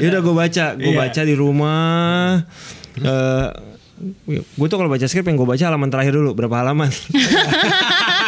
[0.00, 0.64] Ya udah gue baca.
[0.74, 0.98] Gue Iya.
[0.98, 2.42] baca di rumah.
[2.98, 3.48] Eh
[4.32, 6.88] gue tuh kalau baca skrip yang gue baca halaman terakhir dulu berapa halaman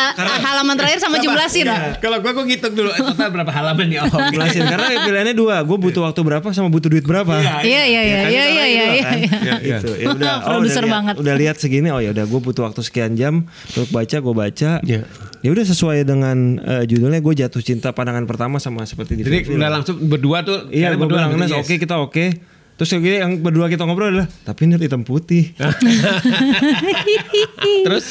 [0.00, 1.98] Eh, halaman terakhir sama jumlah sih, Iya.
[1.98, 3.98] Kalau gue gue ngitung dulu eh, total berapa halaman nih.
[4.00, 8.00] Oh, jelasin karena pilihannya dua gue butuh waktu berapa sama butuh duit berapa Iya, iya,
[8.00, 9.02] iya, kan iya, itu iya, lagi iya, dua iya.
[9.02, 9.18] kan.
[9.18, 9.54] iya.
[9.60, 11.14] gitu ya udah oh, Produser banget.
[11.16, 13.34] udah lihat segini oh ya udah gue butuh waktu sekian jam
[13.68, 15.02] untuk baca gue baca Iya.
[15.38, 19.38] ya udah sesuai dengan eh, judulnya gue jatuh cinta pandangan pertama sama seperti di Jadi
[19.44, 19.58] film.
[19.58, 20.68] udah langsung berdua tuh.
[20.68, 22.24] iya gue bilang langsung oke kita oke
[22.78, 25.50] terus yang berdua kita ngobrol adalah tapi ini hitam putih
[27.84, 28.04] Terus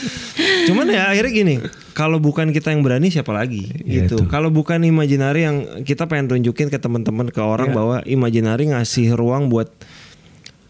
[0.68, 1.56] Cuman ya akhirnya gini,
[1.94, 4.28] kalau bukan kita yang berani siapa lagi Iya, gitu.
[4.28, 7.48] Kalau bukan Imaginary yang kita pengen tunjukin ke teman-teman ke Iya.
[7.48, 9.72] orang bahwa Imaginary ngasih ruang buat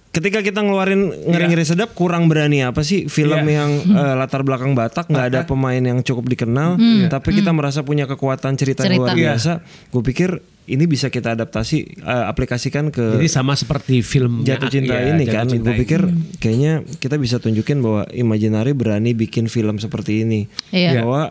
[0.10, 3.54] ketika kita ngeluarin ngeri-ngeri sedap kurang berani apa sih film Iya.
[3.62, 8.06] yang eh, latar belakang Batak nggak ada pemain yang cukup dikenal tapi kita merasa punya
[8.06, 9.18] kekuatan cerita, yang luar Cerita.
[9.18, 9.22] Iya.
[9.38, 9.52] biasa
[9.90, 10.30] gue pikir
[10.68, 15.24] ini bisa kita adaptasi eh, aplikasikan ke jadi sama seperti film jatuh cinta Iya, ini
[15.24, 15.82] Jatuh kan Cinta gue ini.
[15.82, 16.02] pikir
[16.38, 21.02] kayaknya kita bisa tunjukin bahwa Imaginary berani bikin film seperti ini Iya.
[21.02, 21.22] bahwa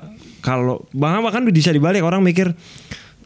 [0.40, 2.57] kalau bahkan bahkan bisa dibalik orang mikir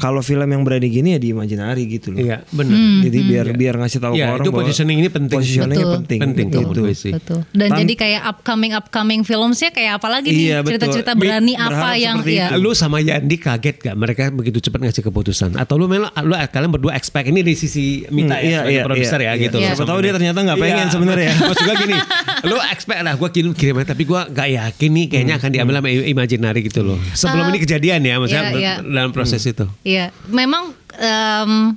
[0.00, 2.72] kalau film yang berani gini ya di Imaginary gitu loh Iya, benar.
[2.72, 3.00] Hmm.
[3.00, 5.38] jadi biar biar ngasih tahu Iya, ke orang itu bahwa positioning ini penting.
[5.38, 5.94] positioningnya Betul.
[5.98, 6.58] penting Penting gitu.
[6.58, 7.12] menurut gue sih.
[7.12, 7.40] Betul.
[7.50, 10.40] Dan Tan- jadi kayak upcoming upcoming filmsnya kayak apa lagi nih?
[10.42, 10.70] Iya, betul.
[10.72, 12.46] Cerita-cerita berani berharap apa yang ya.
[12.56, 15.50] Lu sama Yandi kaget gak mereka begitu cepat ngasih keputusan?
[15.54, 19.20] Atau lu memang lu kalian berdua expect ini dari sisi Mita Hmm, ya sebagai produser
[19.20, 19.56] ya gitu.
[19.56, 19.62] Iya.
[19.62, 20.90] loh siapa tahu dia ternyata nggak pengen Iya.
[20.90, 21.96] sebenarnya Maksud gue gini,
[22.44, 25.88] lu expect lah gue kirim kirim tapi gue gak yakin nih kayaknya akan diambil sama
[25.90, 26.98] imaginary gitu loh.
[27.12, 28.74] Sebelum ini kejadian ya maksudnya iya, iya.
[28.80, 29.66] dalam proses itu.
[29.90, 31.74] Iya, memang em,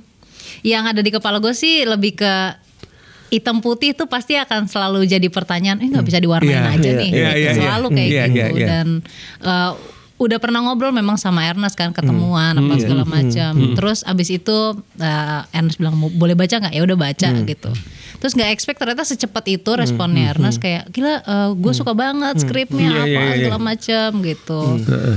[0.62, 2.34] yang ada di kepala gue sih lebih ke
[3.28, 5.82] hitam putih itu pasti akan selalu jadi pertanyaan.
[5.82, 7.10] Eh nggak bisa diwarnain Iya, aja iya, nih.
[7.10, 7.40] iya, gitu.
[7.42, 7.50] iya.
[7.58, 8.36] selalu kayak Iya, gitu.
[8.38, 8.66] iya, iya.
[8.70, 8.86] Dan
[9.42, 9.72] eh,
[10.14, 12.64] udah pernah ngobrol memang sama Ernest kan ketemuan Hmm.
[12.64, 13.52] apa segala macam.
[13.74, 14.56] Terus abis itu
[14.96, 16.70] eh, Ernest bilang "Mau- boleh baca nggak?
[16.70, 17.42] Ya udah baca Hmm.
[17.44, 17.70] gitu.
[18.14, 21.20] Terus nggak expect ternyata secepat itu responnya Ernest kayak gila
[21.52, 23.34] gue suka banget skripnya Iya, apa iya, iya.
[23.36, 24.60] segala macam gitu.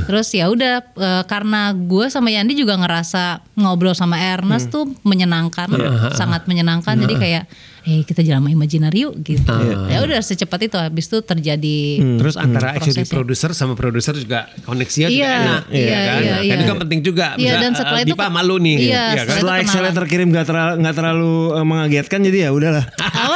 [0.03, 5.69] Terus ya udah eh, karena gue sama Yandi juga ngerasa ngobrol sama Ernest tuh menyenangkan,
[6.11, 6.97] sangat menyenangkan.
[6.97, 7.43] Jadi kayak
[7.87, 9.47] eh kita jalan sama Imaginary yuk gitu.
[9.87, 11.77] Ya udah secepat itu habis itu terjadi
[12.19, 13.15] Terus antara actually prosesnya.
[13.15, 15.61] produser sama produser juga koneksinya juga Iya, enak.
[15.69, 15.87] iya, kan?
[15.87, 16.35] iya, Nah, iya.
[16.45, 17.27] Kan itu kan penting juga.
[17.33, 18.75] Iya, Bisa, dan setelah itu Dipa ke- malu nih.
[18.83, 19.33] Iya, Iya kan?
[19.33, 22.85] setelah Excelnya terkirim nggak terlalu nggak terlalu eh, mengagetkan jadi ya udahlah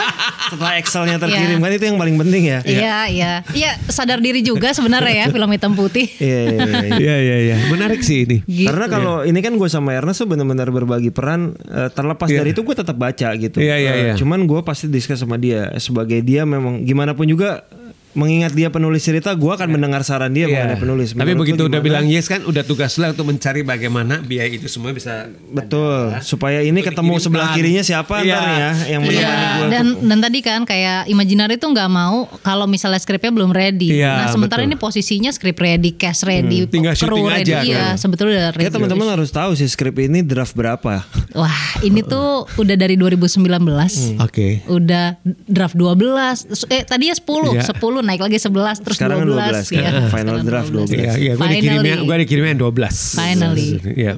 [0.52, 1.64] setelah Excelnya terkirim Iya.
[1.64, 3.32] kan itu yang paling penting ya Iya, iya.
[3.52, 6.12] Iya, sadar diri juga sebenarnya ya film hitam putih.
[6.20, 6.98] iya iya, iya, iya.
[6.98, 7.56] Iya iya iya.
[7.68, 8.44] Menarik sih ini.
[8.44, 8.68] Gitu.
[8.68, 12.62] Karena kalau ini kan gue sama Ernest tuh benar-benar berbagi peran eh, terlepas dari itu
[12.62, 13.58] gue tetap baca gitu.
[13.58, 14.14] Iya, iya, iya.
[14.14, 15.72] Cuman gue pasti diskus sama dia.
[15.78, 17.66] Sebagai dia memang gimana pun juga
[18.13, 20.67] mengingat dia penulis cerita, gue akan mendengar saran dia Iya.
[20.67, 21.10] mengenai penulis.
[21.10, 24.50] Tapi Menurut lu begitu udah bilang yes kan udah tugas lo untuk mencari bagaimana biaya
[24.50, 27.58] itu semua bisa betul, supaya ini Untuk ketemu sebelah dikirimkan.
[27.58, 28.28] kirinya siapa Iya.
[28.30, 29.08] ntar nih ya yang Iya.
[29.08, 29.67] menemani gue.
[29.69, 33.89] dan dan tadi kan kayak Imaginary tuh nggak mau kalau misalnya skripnya belum ready.
[33.93, 34.69] Iya, nah sementara betul.
[34.69, 37.47] ini posisinya skrip ready, cast ready, Tinggal kru ready.
[37.47, 37.95] aja, Iya, kan.
[37.97, 38.65] sebetulnya udah ready.
[38.65, 41.04] Ya teman-teman harus tahu sih skrip ini draft berapa.
[41.32, 44.19] Wah ini tuh udah dari 2019.
[44.19, 44.62] Oke.
[44.67, 47.63] Udah draft 12 Eh tadinya 10 Iya.
[47.65, 49.62] 10 naik lagi 11 Terus Sekarang 12, 12 kan?
[49.74, 49.90] iya.
[50.14, 50.92] Final Sekarang draft 12.
[50.92, 51.56] Iya, iya, gue Finally.
[51.56, 53.16] dikirimnya, gue dikirimnya 12.
[53.16, 53.70] Finally.
[53.92, 54.14] Iya.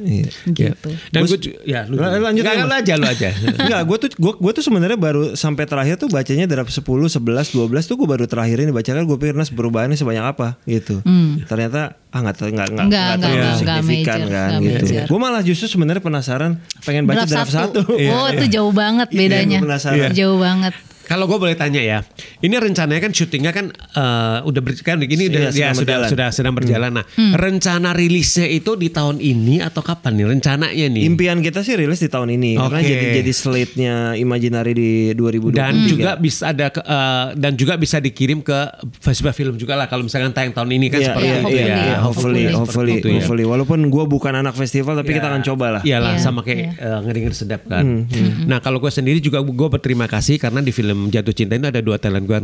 [0.45, 0.89] Gitu.
[1.09, 3.29] Dan gue, ya, lu, Lan- lanjut aja, lu aja, lu aja.
[3.33, 7.19] Enggak, gue tuh gue gue tuh sebenarnya baru sampai terakhir tuh bacanya draft 10, 11,
[7.19, 10.99] 12 tuh gue baru terakhir ini baca kan gue pikir nas perubahannya sebanyak apa gitu.
[11.43, 12.91] Ternyata ah nggak ter- nggak nggak Hmm.
[12.93, 14.85] Nggak, terlalu signifikan major, kan gitu.
[14.85, 15.03] major.
[15.05, 17.81] Gue malah justru sebenarnya penasaran pengen baca draft, satu.
[17.89, 20.11] Oh itu jauh banget bedanya gua penasaran.
[20.11, 21.99] Jauh banget Kalau gue boleh tanya ya,
[22.39, 25.75] ini rencananya kan syutingnya kan eh, udah ber, kan ini Iya, udah ya, sedang sudah
[25.75, 26.09] berjalan.
[26.09, 26.91] sudah sedang berjalan.
[26.93, 27.33] Nah, Hmm.
[27.33, 31.01] rencana rilisnya itu di tahun ini atau kapan nih rencananya nih?
[31.03, 32.89] Impian kita sih rilis di tahun ini karena Oke.
[32.89, 35.53] jadi jadi slate-nya Imaginary di 2023.
[35.53, 38.57] dan juga bisa ada ke- eh, dan juga bisa dikirim ke
[38.97, 41.61] festival film juga lah kalau misalkan tayang tahun ini kan Iya, seperti iya, itu iya,
[41.61, 41.75] ya.
[41.75, 42.93] iya, hopefully, Hopefully.
[42.93, 43.19] hopefully, ya.
[43.19, 43.43] hopefully.
[43.43, 45.81] Walaupun gue bukan anak festival, tapi kita akan coba lah.
[45.83, 48.07] Iyalah Iya, sama kayak eh, ngeri-ngeri sedap kan.
[48.43, 51.81] Nah kalau gue sendiri juga gue berterima kasih karena di film Jatuh Cinta itu ada
[51.81, 52.39] dua talent gue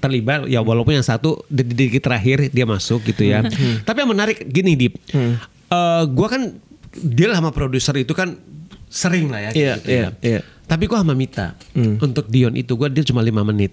[0.00, 0.48] terlibat.
[0.48, 3.44] Ya walaupun yang satu di di detik terakhir dia masuk gitu ya.
[3.86, 4.96] Tapi yang menarik gini Dip,
[5.70, 6.42] Eh, gue kan
[6.98, 8.34] deal sama produser itu kan
[8.90, 9.50] sering lah ya.
[9.54, 10.10] Iya, gitu iya, ya.
[10.26, 10.40] iya.
[10.66, 11.54] Tapi gue sama Mita.
[12.02, 13.70] Untuk Dion itu gue deal cuma lima menit.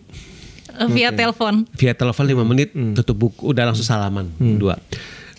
[0.77, 1.65] Eh, Via telepon.
[1.73, 2.69] Via telepon 5 menit
[3.01, 4.77] tutup buku udah langsung salaman dua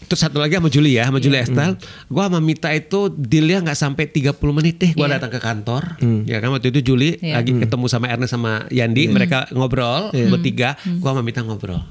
[0.09, 3.79] terus satu lagi sama Juli ya sama Juli Estel gua sama Mita itu dealnya nggak
[3.79, 5.14] sampai 30 menit deh gua Iya.
[5.14, 5.83] datang ke kantor
[6.25, 7.38] ya kan waktu itu Juli Iya.
[7.38, 11.85] lagi ketemu sama Ernest sama Yandi mereka ngobrol bertiga gua sama Mita ngobrol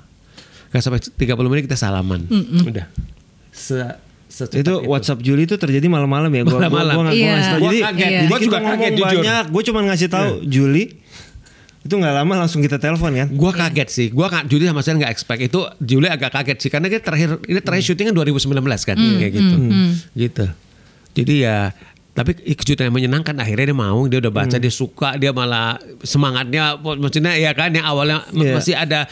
[0.68, 2.26] nggak sampai 30 menit kita salaman
[2.64, 2.90] udah
[3.50, 3.78] se
[4.28, 6.44] secepat Itu WhatsApp Juli itu terjadi malam-malam ya.
[6.44, 6.94] Gua, gua, Malam-malam.
[6.94, 7.32] gua, nggak- gua Iya.
[7.56, 8.10] Gua Jadi, kaget.
[8.12, 9.22] jadi Gua jujur.
[9.24, 9.46] banyak.
[9.48, 10.84] Gue cuma ngasih tahu Juli
[11.88, 13.28] itu nggak lama langsung kita telepon kan.
[13.32, 15.42] Gua kaget sih, gua ka- Juli sama saya nggak expect.
[15.42, 16.70] Itu Juli agak kaget sih.
[16.70, 18.52] Karena kita terakhir ini terakhir syuting kan 2019
[18.84, 18.96] kan?
[19.00, 19.56] Kayak gitu,
[20.14, 20.46] gitu.
[21.16, 21.72] Jadi ya
[22.12, 23.38] tapi kejutan yang menyenangkan.
[23.38, 26.76] Akhirnya dia mau dia udah baca dia suka dia malah semangatnya.
[26.76, 28.54] Maksudnya ya kan yang awalnya Iya.
[28.54, 29.06] masih ada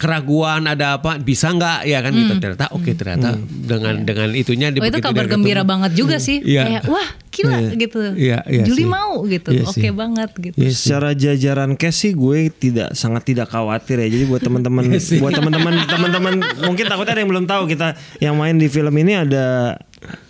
[0.00, 1.84] keraguan ada apa bisa nggak?
[1.84, 2.32] Ya kan gitu.
[2.40, 5.70] Ternyata oke ternyata dengan dengan itunya Oh itu kabar gembira ketemu.
[5.76, 6.40] banget juga sih.
[6.40, 6.62] Iya.
[6.64, 7.98] Kayak wah gila gitu.
[8.16, 8.88] Iya, iya Juli sih.
[8.88, 9.50] mau gitu.
[9.52, 9.92] Iya Oke sih.
[9.92, 10.56] banget gitu.
[10.56, 14.08] Ya, secara jajaran cash sih gue tidak sangat tidak khawatir ya.
[14.08, 16.34] Jadi buat teman-teman Iya buat teman-teman teman-teman
[16.64, 17.92] mungkin takutnya ada yang belum tahu kita
[18.24, 19.76] yang main di film ini ada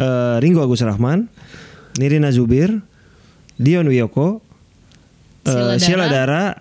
[0.03, 1.31] eh, Ringo Agus Rahman,
[1.95, 2.83] Nirina Zubir,
[3.55, 4.43] Dion Wiyoko,
[5.47, 6.59] Sheila eh, Sheila Dara,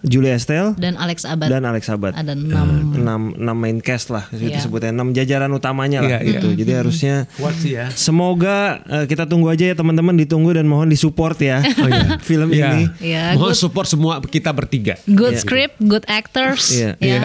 [0.00, 2.12] Julia Estel Dan Alex Abad dan Alex Abad.
[2.12, 4.56] Ada enam enam enam main cast lah itu Iya.
[4.56, 6.30] disebutnya enam jajaran utamanya lah Iya, iya.
[6.36, 6.48] gitu.
[6.54, 7.14] Jadi harusnya
[7.56, 11.58] sih ya semoga eh, kita tunggu aja ya teman-teman ditunggu dan mohon disupport ya
[12.28, 12.66] film Iya.
[12.70, 12.82] ini.
[13.00, 16.94] Iya, mohon good- support semua kita bertiga Good script, good actors Iya.
[16.94, 17.22] Ya Iya.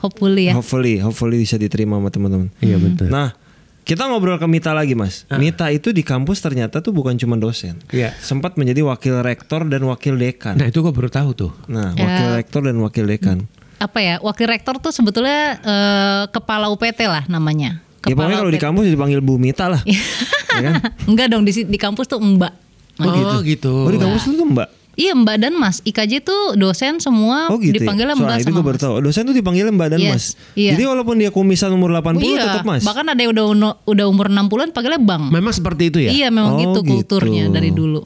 [0.00, 2.48] Hopefully ya Hopefully, hopefully bisa diterima sama teman-teman.
[2.58, 3.12] Iya, betul.
[3.12, 3.36] Nah,
[3.82, 5.26] kita ngobrol ke Mita lagi, Mas.
[5.32, 7.80] Mita itu di kampus ternyata tuh bukan cuma dosen.
[7.88, 8.14] Iya.
[8.16, 10.54] Sempat menjadi wakil rektor dan wakil dekan.
[10.54, 12.04] nah itu gue baru tahu tuh Nah, Ya.
[12.04, 13.38] wakil rektor dan wakil dekan.
[13.76, 18.60] Apa ya Wakil rektor tuh sebetulnya eh, Kepala UPT lah namanya Ya pokoknya kalau di
[18.60, 19.80] kampus dipanggil Bu Mita lah.
[20.56, 20.74] ya kan?
[21.04, 22.52] Enggak dong di, si- di kampus tuh mbak
[23.00, 24.68] oh gitu, Oh, di kampus lu tuh Mbak.
[25.00, 27.72] Iya mbak dan mas IKJ tuh dosen semua Oh gitu.
[27.72, 27.80] ya?
[27.80, 28.94] dipanggilnya Soalnya mbak itu sama gue baru mas tahu.
[29.00, 30.24] Dosen tuh dipanggilnya Mbak dan Yes, Mas.
[30.54, 30.70] iya.
[30.70, 32.82] Jadi walaupun dia kumisan umur 80 iya, tetap Mas.
[32.82, 33.44] bahkan ada yang udah
[33.82, 35.22] udah umur 60-an panggilnya bang.
[35.26, 37.54] memang seperti itu ya Iya memang Oh, gitu kulturnya gitu.
[37.54, 38.02] dari dulu.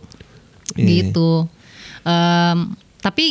[0.73, 0.87] Iya.
[0.87, 1.31] Gitu.
[2.01, 2.59] Em,
[2.99, 3.25] tapi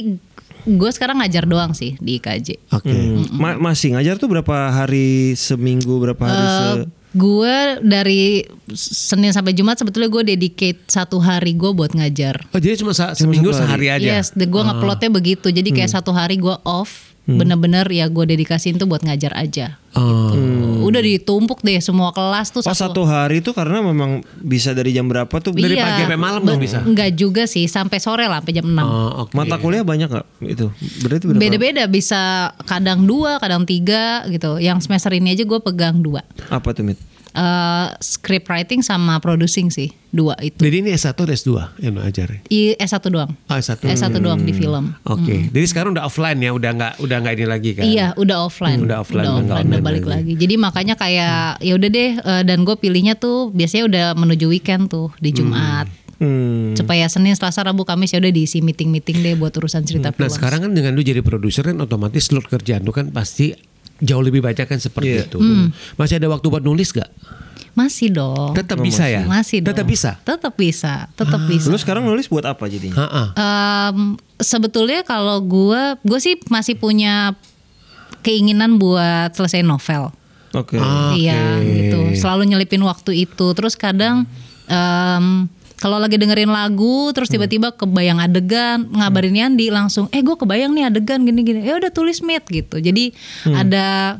[0.63, 2.56] gue sekarang ngajar doang sih di IKJ.
[2.69, 3.28] oke Hmm.
[3.32, 8.41] Ma- masih ngajar tuh berapa hari seminggu, berapa hari se Eh, gue dari
[8.73, 12.49] Senin sampai Jumat sebetulnya gue dedicate satu hari gue buat ngajar.
[12.49, 14.17] Oh jadi cuma sa- seminggu satu sehari aja.
[14.17, 15.47] Yes, gue ngeplotnya begitu.
[15.47, 19.78] Jadi kayak satu hari gue off, bener-bener ya gue dedikasiin tuh buat ngajar aja.
[19.93, 20.34] Oh.
[20.34, 20.72] Tuh.
[20.83, 25.07] Udah ditumpuk deh semua kelas tuh Oh satu hari itu karena memang bisa dari jam
[25.07, 26.83] berapa tuh Dari pagi sampai malam dong bisa?
[26.83, 28.79] Enggak juga sih, sampai sore lah, sampai jam 6.
[28.83, 29.31] Oh, oke.
[29.33, 30.67] mata kuliah banyak nggak itu?
[31.05, 31.41] Berarti berapa?
[31.41, 34.59] Beda-beda, bisa kadang dua, kadang tiga gitu.
[34.59, 36.21] Yang semester ini aja gue pegang dua.
[36.51, 37.12] Apa tuh Mit?
[37.33, 40.61] Eh, script writing sama producing sih, dua itu.
[40.61, 41.49] Jadi ini S1 atau S2
[41.81, 42.29] yang lo ajar?
[42.45, 43.33] I S1 doang.
[43.49, 43.81] Oh S1.
[43.89, 44.93] S1 doang di film.
[45.01, 45.49] Oke.
[45.49, 47.83] Jadi sekarang udah offline ya, udah nggak udah nggak ini lagi kan?
[47.89, 48.77] Iya, udah offline.
[48.77, 50.29] Hmm, udah offline, udah, nggak udah balik lagi.
[50.29, 50.33] lagi.
[50.45, 54.93] Jadi makanya kayak ya udah deh eh, dan gue pilihnya tuh biasanya udah menuju weekend
[54.93, 55.89] tuh di Jumat.
[56.21, 56.77] Hmm.
[56.77, 60.29] Supaya Senin, Selasa, Rabu, Kamis ya udah diisi meeting-meeting deh buat urusan cerita Nah film.
[60.29, 63.57] sekarang kan dengan lu jadi produser kan otomatis load kerjaan lu kan pasti
[63.99, 65.25] jauh lebih banyak kan seperti Iya.
[65.27, 65.38] itu.
[65.93, 67.10] Masih ada waktu buat nulis gak?
[67.73, 68.53] Masih dong.
[68.53, 69.25] Tetap bisa ya?
[69.25, 69.73] Masih dong.
[69.73, 70.12] Tetap bisa.
[70.21, 71.10] Tetap bisa.
[71.17, 71.67] Tetap bisa.
[71.67, 72.93] Lu sekarang nulis buat apa jadinya?
[73.01, 73.23] Ha-ha.
[73.34, 77.34] Em, sebetulnya kalau gue, gue sih masih punya
[78.21, 80.13] keinginan buat selesai novel.
[80.53, 80.77] Oke.
[80.77, 81.17] Ah.
[81.17, 82.13] Iya gitu.
[82.13, 83.45] Selalu nyelipin waktu itu.
[83.58, 84.29] Terus kadang
[84.69, 85.49] em,
[85.83, 90.87] kalau lagi dengerin lagu, terus tiba-tiba kebayang adegan, ngabarin Yandi langsung, eh gue kebayang nih
[90.87, 91.59] adegan gini-gini.
[91.59, 92.79] Ya udah tulis meet gitu.
[92.79, 93.11] Jadi
[93.45, 94.15] ada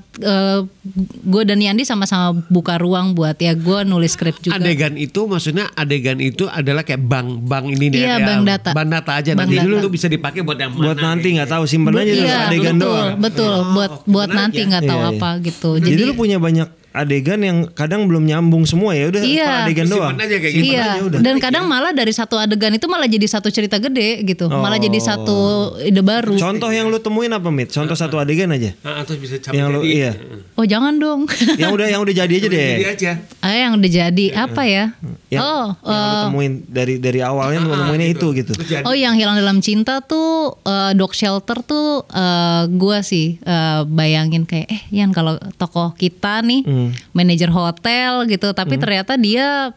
[1.24, 4.60] gue dan Yandi sama-sama buka ruang buat ya gue nulis skrip juga.
[4.60, 8.70] Adegan itu maksudnya adegan itu adalah kayak bank bank ini nih Iya, kayak bank data.
[8.76, 9.64] Bank data aja Bank nanti data.
[9.64, 11.16] dulu tuh bisa dipakai buat yang Buat mana.
[11.16, 13.16] nanti nggak tahu simpen aja Iya, adegan betul, doang.
[13.18, 13.54] betul.
[13.72, 14.66] buat buat menarik nanti ya.
[14.68, 15.18] nggak tahu Iya, iya.
[15.18, 15.70] apa gitu.
[15.80, 19.66] Jadi, Jadi, lu punya banyak adegan yang kadang belum nyambung semua ya udah Iya.
[19.66, 20.14] adegan doang.
[20.14, 20.66] Aja kayak gitu.
[20.70, 21.20] Iya, aja udah.
[21.20, 24.94] dan kadang malah dari satu adegan itu malah jadi satu cerita gede gitu, malah jadi
[24.96, 25.04] Oh.
[25.04, 25.38] satu
[25.80, 26.34] ide baru.
[26.36, 27.68] Contoh yang lu temuin apa mit?
[27.68, 28.78] Contoh satu adegan aja.
[28.80, 29.90] Ah, terus bisa capai Yang lu jadi.
[29.92, 30.12] iya.
[30.54, 31.26] Oh jangan dong.
[31.58, 32.70] yang udah yang udah jadi aja deh.
[32.76, 33.12] Jadi aja.
[33.40, 34.86] ah yang udah jadi apa ya?
[35.28, 38.54] Yang, oh, yang lu eh, temuin dari dari awalnya lu nemuinnya itu gitu.
[38.54, 38.86] Terus jadi.
[38.86, 44.46] oh yang hilang dalam cinta tuh eh, dog shelter tuh eh, gua sih eh, bayangin
[44.46, 46.83] kayak eh Yan kalau tokoh kita nih Hmm.
[47.14, 49.76] Manajer hotel gitu, tapi ternyata dia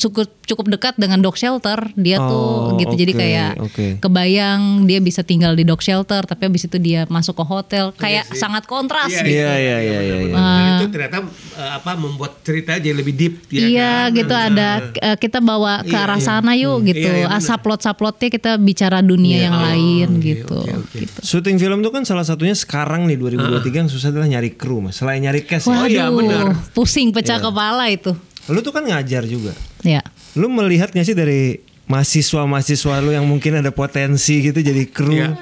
[0.00, 3.86] cukup cukup dekat dengan dog shelter dia Oh, tuh gitu jadi oke, kayak oke.
[4.00, 8.24] kebayang dia bisa tinggal di dog shelter tapi habis itu dia masuk ke hotel kayak
[8.32, 9.36] sangat kontras Iya, gitu.
[9.36, 10.16] Iya iya iya iya.
[10.24, 10.34] iya.
[10.34, 11.18] Dan itu ternyata
[11.54, 14.16] eh, apa membuat cerita jadi lebih deep ya Iya kan?
[14.16, 17.04] gitu ada eh, kita bawa ke arah sana yuk gitu.
[17.04, 17.44] Iya, iya, ah, benar.
[17.44, 20.64] saplot-saplotnya kita bicara dunia yang lain gitu.
[20.90, 21.20] gitu.
[21.20, 24.96] Syuting film tuh kan salah satunya sekarang nih 2023 yang susah adalah nyari kru mas.
[24.96, 25.76] Selain nyari cast ya.
[25.76, 26.44] Waduh, iya, benar.
[26.72, 28.16] pusing pecah kepala itu.
[28.50, 29.54] Lu tuh kan ngajar juga.
[29.80, 30.02] Ya.
[30.34, 35.10] Lu melihat gak sih dari mahasiswa-mahasiswa lu yang mungkin ada potensi gitu jadi kru?
[35.12, 35.34] Iya.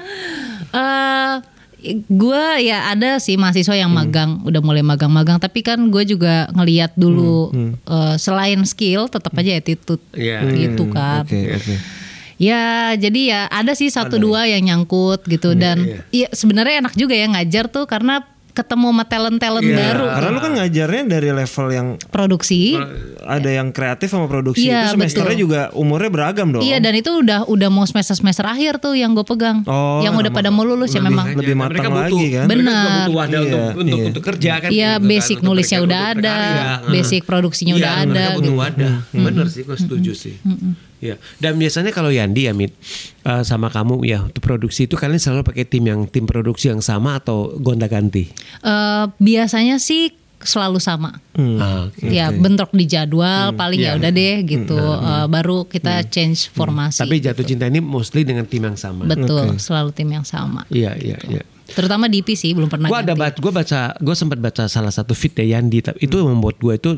[0.69, 1.33] eh
[2.05, 6.91] gue ya ada sih mahasiswa yang magang udah mulai magang-magang tapi kan gue juga ngeliat
[6.93, 10.43] dulu eh, selain skill tetap aja attitude Iya.
[10.45, 11.75] gitu kan Oke oke.
[12.39, 17.11] Ya, jadi ya ada sih satu dua yang nyangkut gitu dan ya sebenarnya enak juga
[17.11, 18.23] ya ngajar tuh karena
[18.59, 19.77] ketemu sama talent-talent Iya.
[19.77, 20.05] baru.
[20.09, 22.75] Karena lu kan ngajarnya dari level yang Produksi.
[23.21, 25.43] ada yang kreatif sama produksi Iya, itu semesternya betul.
[25.45, 26.61] juga umurnya beragam dong.
[26.61, 29.61] Iya dan itu udah udah mau semester semester akhir tuh yang gue pegang.
[29.63, 31.31] Oh, yang udah pada mau lulus ya memang.
[31.31, 32.45] lebih Nah, matang mereka butuh- lagi kan?
[32.45, 32.89] Mereka juga Benar.
[32.99, 34.07] butuh wadah Iya, untuk untuk iya.
[34.07, 34.69] untuk kerja kan.
[34.69, 36.91] Iya kan, basic untuk nulisnya mereka udah ada, berkarya.
[36.91, 38.07] basic produksinya Iya, udah ada.
[38.09, 38.57] Mereka butuh gitu.
[38.57, 38.93] wadah.
[39.13, 40.35] Bener sih, gue setuju sih.
[40.99, 41.15] Iya.
[41.39, 42.75] Dan biasanya kalau Yandi ya Mit
[43.23, 46.83] eh, sama kamu ya untuk produksi itu kalian selalu pakai tim yang tim produksi yang
[46.83, 48.31] sama atau gonta-ganti?
[48.63, 51.19] Eh, biasanya sih selalu sama.
[51.35, 52.07] Ah, oke.
[52.07, 54.79] Ya bentrok di jadwal paling ya udah deh gitu.
[54.79, 57.03] Eh, baru kita change formasi.
[57.03, 59.03] Tapi jatuh cinta ini mostly dengan tim yang sama.
[59.03, 60.63] Betul, selalu tim yang sama.
[60.71, 61.43] Iya, iya, iya.
[61.73, 65.13] Terutama DP sih belum pernah Gue ada baca, gue baca, gue sempat baca salah satu
[65.13, 65.79] fit ya Yandi.
[65.85, 66.91] Tapi itu membuat gue itu,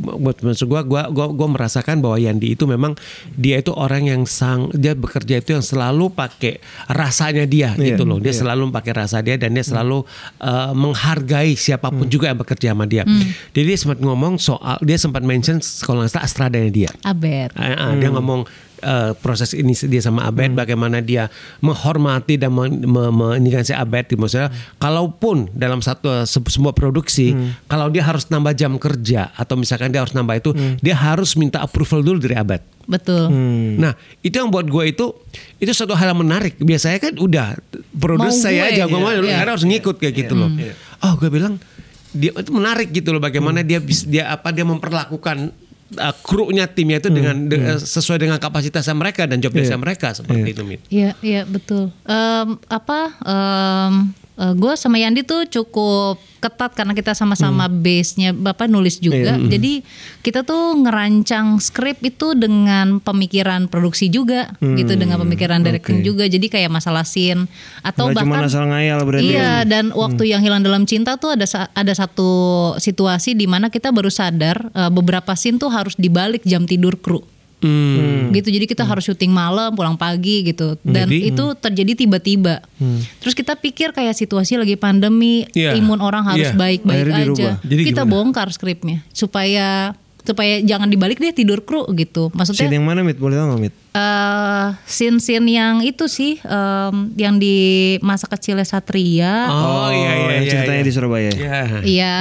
[0.00, 2.96] buat maksud gue, gue, gue, gue merasakan bahwa Yandi itu memang
[3.34, 8.02] dia itu orang yang sang, dia bekerja itu yang selalu pakai rasanya dia Iya, gitu
[8.08, 8.18] loh.
[8.22, 10.04] Dia selalu pakai rasa dia dan dia selalu
[10.40, 13.04] uh, menghargai siapa pun juga yang bekerja sama dia.
[13.52, 16.90] Jadi dia sempat ngomong soal, dia sempat mention kalau nggak salah Astradanya dia.
[17.02, 17.52] Abed.
[17.58, 18.46] Ah, ah, Dia ngomong
[18.82, 21.30] eh, proses ini dia sama Abed bagaimana dia
[21.62, 26.42] menghormati dan men, me, me- ini kan si Abed di maksudnya kalaupun dalam satu se-
[26.42, 27.32] sebuah produksi
[27.64, 30.50] kalau dia harus nambah jam kerja atau misalkan dia harus nambah itu
[30.82, 32.60] dia harus minta approval dulu dari Abed.
[32.82, 33.30] Betul.
[33.30, 33.78] Hmm.
[33.78, 35.06] Nah itu yang buat gue itu
[35.62, 36.58] itu suatu hal yang menarik.
[36.58, 37.54] Biasanya kan udah
[37.94, 39.22] produs saya aja gue mau iya.
[39.22, 40.50] lu karena harus ngikut kayak gitu loh.
[41.06, 41.62] Oh gue bilang
[42.12, 45.48] dia itu menarik gitu loh bagaimana dia bis- dia apa dia memperlakukan
[45.96, 50.52] uh, krunya timnya itu dengan de- sesuai dengan kapasitasnya mereka dan job desk mereka seperti
[50.52, 50.80] itu Mit.
[50.88, 51.90] Iya, iya betul.
[52.04, 53.00] Em, apa?
[54.36, 59.38] Gue sama Yandi tuh cukup ketat karena kita sama-sama base-nya bapak nulis juga.
[59.38, 59.86] Jadi
[60.26, 66.26] kita tuh ngerancang skrip itu dengan pemikiran produksi juga, gitu dengan pemikiran directing juga.
[66.26, 67.46] Jadi kayak masalah scene
[67.86, 69.30] atau Nggak cuma bahkan asal ngayal berarti.
[69.30, 69.50] Iya, ya.
[69.62, 72.30] dan waktu yang hilang dalam cinta tuh ada ada satu
[72.80, 77.22] situasi di mana kita baru sadar eh, beberapa scene tuh harus dibalik jam tidur kru.
[77.62, 78.34] Hmm.
[78.34, 78.50] Gitu.
[78.50, 80.74] Jadi kita harus syuting malam, pulang pagi gitu.
[80.82, 82.58] Dan Jadi- itu terjadi tiba-tiba.
[83.22, 85.78] Terus kita pikir kayak situasi lagi pandemi, Iya.
[85.78, 86.58] imun orang harus Iya.
[86.58, 87.50] baik-baik Akhirnya aja.
[87.62, 88.12] Jadi kita gimana?
[88.12, 92.30] bongkar skripnya supaya supaya jangan dibalik deh tidur kru gitu.
[92.34, 93.18] Maksudnya Scene yang mana mit?
[93.18, 93.74] Boleh tahu mit?
[93.92, 99.52] eh scene-scene yang itu sih em, yang di masa kecilnya Satria.
[99.52, 100.52] Oh, iya iya yang iya.
[100.56, 101.30] ceritanya di Surabaya.
[101.36, 101.60] Iya.
[101.84, 102.16] Iya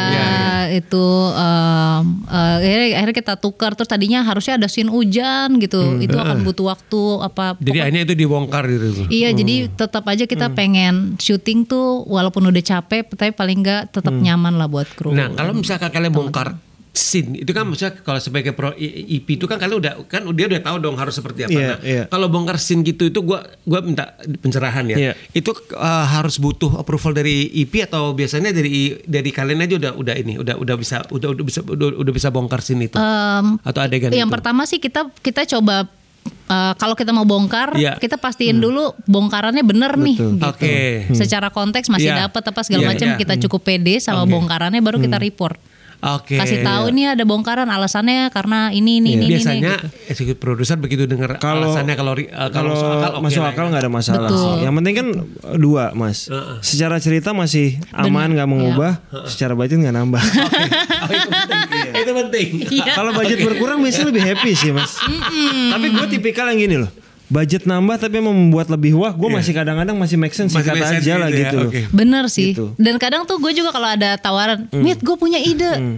[0.75, 6.11] itu em, eh, akhirnya, akhirnya kita tukar terus tadinya harusnya ada scene hujan gitu itu
[6.11, 9.07] akan butuh waktu apa Jadi akhirnya itu dibongkar gitu.
[9.07, 14.11] Iya, jadi tetap aja kita pengen syuting tuh walaupun udah capek, tapi paling enggak tetap
[14.11, 15.15] nyaman lah buat kru.
[15.15, 16.59] Nah, kalau misalkan kalian bongkar
[16.91, 20.45] scene itu kan maksudnya kalau sebagai pro I- IP itu kan kalian udah kan dia
[20.45, 21.51] udah tahu dong harus seperti apa.
[21.53, 22.03] Iya, Nah, iya.
[22.05, 24.97] kalau bongkar scene gitu itu gua gua minta pencerahan ya.
[24.99, 25.11] Iya.
[25.31, 30.15] Itu uh, harus butuh approval dari IP atau biasanya dari dari kalian aja udah udah
[30.15, 33.79] ini udah udah bisa udah udah bisa udah, udah bisa bongkar scene itu Em, atau
[33.79, 34.33] adegan yang itu.
[34.33, 35.87] pertama sih kita kita coba
[36.45, 37.95] eh, kalau kita mau bongkar, Iya.
[37.97, 40.19] kita pastiin dulu bongkarannya bener nih.
[40.19, 40.43] Gitu.
[40.43, 40.75] Oke.
[41.13, 42.27] Secara konteks masih Iya.
[42.27, 43.17] dapat apa segala Iya, macam iya.
[43.17, 45.70] kita cukup pede sama bongkarannya baru kita report.
[46.01, 46.33] Oke.
[46.33, 49.37] Kasih tahu nih ada bongkaran alasannya karena ini ini ini ini.
[49.37, 49.87] Biasanya gitu.
[50.09, 53.69] eksekutif produser begitu dengar Kalau- alasannya kalau uh, kalau masuk akal masuk akal ya.
[53.69, 54.41] nggak ada masalah Betul.
[54.41, 54.53] sih.
[54.65, 55.07] Yang penting kan
[55.45, 56.25] uh, dua mas.
[56.65, 58.91] Secara cerita masih aman nggak mengubah.
[59.29, 60.23] Secara budget nggak nambah.
[61.01, 61.87] Oh, itu penting.
[61.97, 62.47] itu penting.
[62.71, 62.93] Iya.
[62.93, 65.01] Kalau budget berkurang biasanya lebih happy sih mas.
[65.73, 66.91] Tapi gue tipikal yang gini loh.
[67.31, 69.15] Budget nambah tapi membuat lebih wah.
[69.15, 71.81] Gue masih kadang-kadang masih make sense Masih sense aja lah gitu ya, gitu oke.
[71.95, 72.51] Bener sih.
[72.51, 72.75] Gitu.
[72.75, 75.95] Dan kadang tuh gue juga kalau ada tawaran, Mit gue punya ide.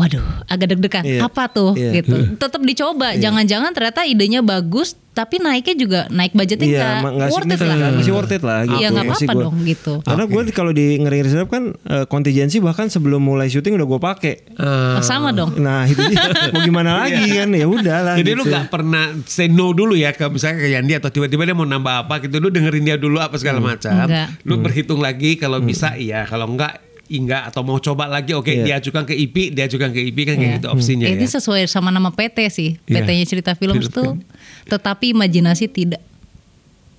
[0.00, 1.04] Waduh, agak deg-degan.
[1.04, 1.28] Iya.
[1.28, 1.76] Apa tuh?
[1.76, 2.00] Iya.
[2.00, 2.16] Gitu.
[2.42, 3.12] Tetap dicoba.
[3.20, 7.60] Jangan-jangan ternyata idenya bagus, tapi naiknya juga naik budgetnya Iya, nggak ma- nggak worth it
[7.60, 7.76] lah.
[7.92, 8.78] Masih worth it lah gitu.
[8.80, 9.94] Iya nggak apa-apa dong gitu.
[10.06, 14.00] Karena gue kalau di ngeri sedap kan eh, kontingensi bahkan sebelum mulai syuting udah gue
[14.00, 14.34] pakai.
[14.56, 15.02] Ah.
[15.04, 15.58] Sama dong.
[15.60, 16.24] Nah itu dia.
[16.54, 18.14] mau gimana lagi kan ya udah lah.
[18.16, 18.40] Jadi gitu.
[18.40, 21.68] lu gak pernah say no dulu ya ke misalnya ke Yandi atau tiba-tiba dia mau
[21.68, 24.06] nambah apa gitu lu dengerin dia dulu apa segala macam.
[24.08, 24.40] Enggak.
[24.48, 26.80] Lu berhitung lagi kalau bisa iya, kalau enggak
[27.12, 28.78] enggak atau mau coba lagi oke Iya.
[28.78, 31.30] diajukan ke IP, diajukan ke IP kan kayak gitu opsinya Ini ya.
[31.32, 32.70] sesuai sama nama PT sih.
[32.84, 33.02] Iya.
[33.02, 34.14] PT-nya cerita film tuh.
[34.64, 35.98] Tetapi imajinasi tidak.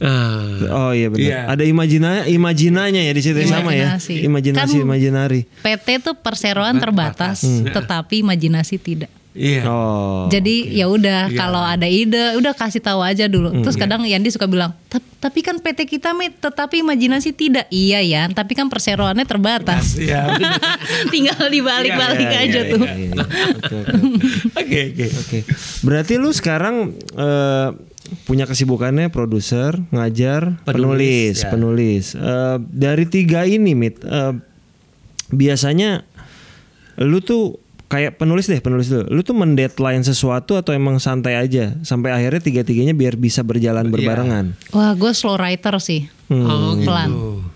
[0.02, 0.90] Ah.
[0.90, 1.22] Oh iya benar.
[1.22, 1.40] Iya.
[1.48, 3.96] Ada imajina imajinanya ya di situ sama ya.
[3.96, 4.16] Imajinasi.
[4.26, 5.42] Imajinasi Kan- imajinari.
[5.62, 9.14] PT tuh perseroan terbatas, tetapi imajinasi tidak.
[9.32, 9.64] Iya.
[9.64, 10.28] Oh.
[10.28, 11.38] Jadi ya udah Iya.
[11.38, 13.64] kalau ada ide udah kasih tahu aja dulu.
[13.64, 17.70] Terus kadang Yandi suka bilang, "Tap- tapi kan PT kita mit, tetapi imajinasi tidak.
[17.70, 19.96] Iya ya, tapi kan perseroannya terbatas.
[19.96, 20.36] Iya.
[21.14, 22.82] Tinggal dibalik-balik Iya, iya, aja iya, tuh.
[22.84, 23.14] Iya, iya.
[24.52, 25.40] Oke, oke, oke.
[25.82, 27.70] Berarti lu sekarang eh,
[28.24, 31.48] punya kesibukannya produser, ngajar, Penulis, penulis, ya.
[31.48, 32.06] penulis.
[32.14, 34.34] Eh, dari tiga ini, Mit, eh,
[35.30, 36.04] biasanya
[36.98, 37.56] lu tuh
[37.92, 39.04] kayak penulis deh, penulis dulu.
[39.12, 44.56] Lu tuh mendeadline sesuatu atau emang santai aja sampai akhirnya tiga-tiganya biar bisa berjalan berbarengan.
[44.72, 46.08] Wah, gue slow writer sih.
[46.34, 46.88] Oh, gitu.
[46.88, 47.12] pelan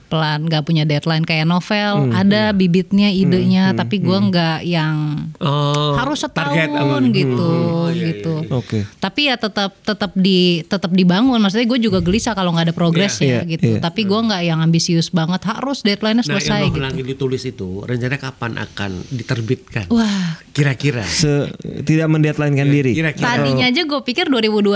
[0.06, 2.54] pelan nggak punya deadline kayak novel Hmm, ada iya.
[2.54, 6.70] bibitnya idenya tapi gue nggak yang Oh, harus setahun
[7.10, 8.86] gitu Hmm, iya, gitu Oke.
[8.98, 13.18] tapi ya tetap tetap di tetap dibangun maksudnya gue juga gelisah kalau nggak ada progres
[13.18, 13.80] Iya, ya iya, gitu iya.
[13.82, 17.68] tapi gue nggak yang ambisius banget harus deadline-nya Nah, selesai yang gitu lagi ditulis itu
[17.82, 19.86] rencananya kapan akan diterbitkan?
[19.90, 21.04] wah Kira-kira.
[21.04, 21.52] Se
[21.84, 22.96] tidak mendeadlinekan diri.
[22.96, 23.28] Kira-kira.
[23.28, 24.72] tadinya aja gue pikir 2021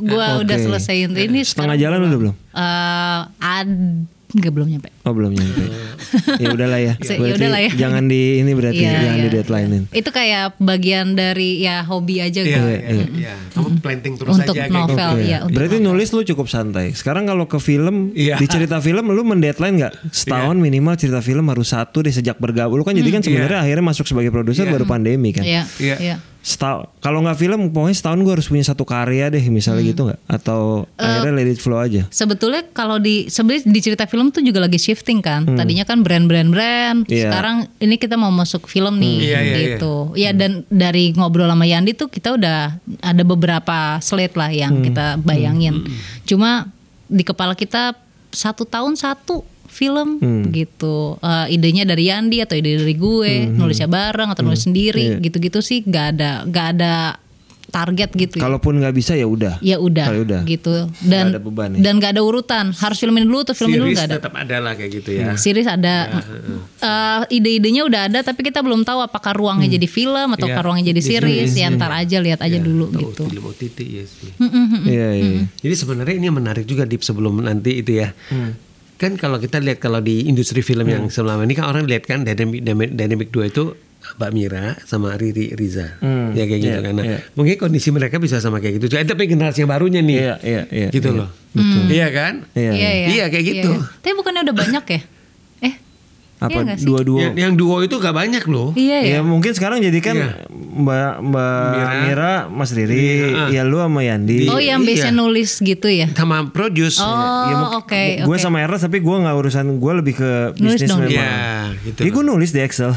[0.00, 0.64] gue udah Oke.
[0.64, 2.34] selesaiin ini Setengah jalan udah belum?
[2.52, 3.70] eh ad
[4.32, 5.60] nggak belum nyampe Oh belum nyampe.
[6.40, 6.94] ya udahlah ya.
[7.20, 7.70] Ya udahlah ya.
[7.76, 9.20] Jangan di ini berarti Iya, jangan iya.
[9.20, 9.84] di deadlinein.
[9.92, 12.80] itu kayak bagian dari ya hobi aja Iya, gitu iya,
[13.12, 13.34] iya.
[13.52, 14.96] Kamu planting terus Untuk aja kayak novel.
[15.12, 15.28] gitu.
[15.28, 16.86] ya, untuk Berarti nulis lu cukup santai.
[16.92, 18.38] Sekarang kalau ke film, Iya.
[18.38, 19.92] di cerita film lu mendeadline nggak?
[20.08, 22.74] Setahun minimal cerita film harus satu deh sejak bergabung.
[22.74, 25.44] Lu kan jadi kan sebenarnya akhirnya masuk sebagai produser baru pandemi kan.
[25.44, 25.96] Iya, Iya.
[26.00, 26.16] iya.
[26.42, 30.20] Setahun, kalau nggak film pokoknya setahun gue harus punya satu karya deh misalnya gitu nggak?
[30.26, 32.10] Atau akhirnya let it flow aja?
[32.10, 35.46] Sebetulnya kalau di sebenarnya di cerita film tuh juga lagi shifting kan.
[35.46, 37.30] Tadinya kan brand-brand brand, Iya.
[37.30, 39.94] sekarang ini kita mau masuk film nih Iya, iya, gitu.
[40.18, 45.22] Ya dan dari ngobrol sama Yandi tuh kita udah ada beberapa slate lah yang kita
[45.22, 45.86] bayangin.
[46.26, 46.66] Cuma
[47.06, 47.94] di kepala kita
[48.34, 51.16] satu tahun satu film gitu.
[51.18, 55.80] Eh, idenya dari Yandi atau ide dari gue, nulisnya bareng atau nulis sendiri, gitu-gitu sih
[55.82, 56.94] gak ada gak ada
[57.72, 58.36] target gitu.
[58.36, 58.44] ya.
[58.44, 59.56] Kalaupun nggak bisa ya udah.
[59.64, 60.40] Ya udah, Oh, ya udah.
[60.44, 60.92] gitu.
[61.00, 61.80] Dan ada beban ya?
[61.80, 62.68] dan gak ada urutan.
[62.70, 64.16] Harus filmin dulu atau filmin dulu Series gak ada.
[64.20, 65.32] tetap ada lah kayak gitu ya.
[65.34, 65.94] Series ada.
[66.76, 70.60] Eh, ide-idenya udah ada tapi kita belum tahu apakah ruangnya jadi film atau Iya.
[70.60, 71.56] ruangnya jadi series.
[71.56, 73.22] Ya ntar aja lihat aja dulu Tahu gitu.
[73.24, 74.30] Film OTT ya sih.
[74.84, 75.40] Iya iya.
[75.56, 78.12] Jadi sebenarnya ini menarik juga di sebelum nanti itu ya.
[79.00, 82.22] Kan kalau kita lihat kalau di industri film yang selama ini kan orang lihat kan
[82.22, 83.74] dynamic dynamic, dynamic dua itu
[84.18, 85.98] Mbak Mira sama Riri Riza.
[86.34, 86.94] Ya kayak gitu iya, kan.
[86.98, 87.18] Nah, iya.
[87.38, 88.92] Mungkin kondisi mereka bisa sama kayak gitu.
[88.92, 89.00] juga.
[89.02, 90.16] Eh, Tapi generasi yang barunya nih.
[90.18, 90.88] Iya iya iya.
[90.90, 91.18] gitu iya.
[91.22, 91.28] loh.
[91.88, 92.34] Iya kan?
[92.52, 92.72] Iya.
[92.74, 93.06] Iya, iya.
[93.08, 93.70] Iya, kayak gitu.
[94.02, 95.00] Tapi bukannya udah banyak ya?
[96.42, 96.84] Apa Iya sih?
[96.84, 98.74] dua-dua Yang, yang duo itu gak banyak loh.
[98.74, 99.12] Iya ya.
[99.14, 100.30] Ya mungkin sekarang jadi kan Iya.
[100.72, 101.92] Mbak Mbak Mira.
[102.02, 104.48] Mira, Mas Riri, ya lu sama Yandi.
[104.48, 105.14] Oh yang biasa Iya.
[105.14, 106.08] nulis gitu ya?
[106.10, 106.98] Sama produce.
[106.98, 108.40] Oh oke Gue oke.
[108.40, 111.00] sama Ernest tapi gue nggak urusan gue lebih ke Nulis bisnis dong.
[111.00, 111.12] memang.
[111.12, 111.32] Iya,
[111.84, 112.00] gitu.
[112.02, 112.90] Ya gue nulis di Excel.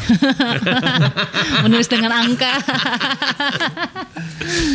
[1.64, 2.52] Menulis dengan angka.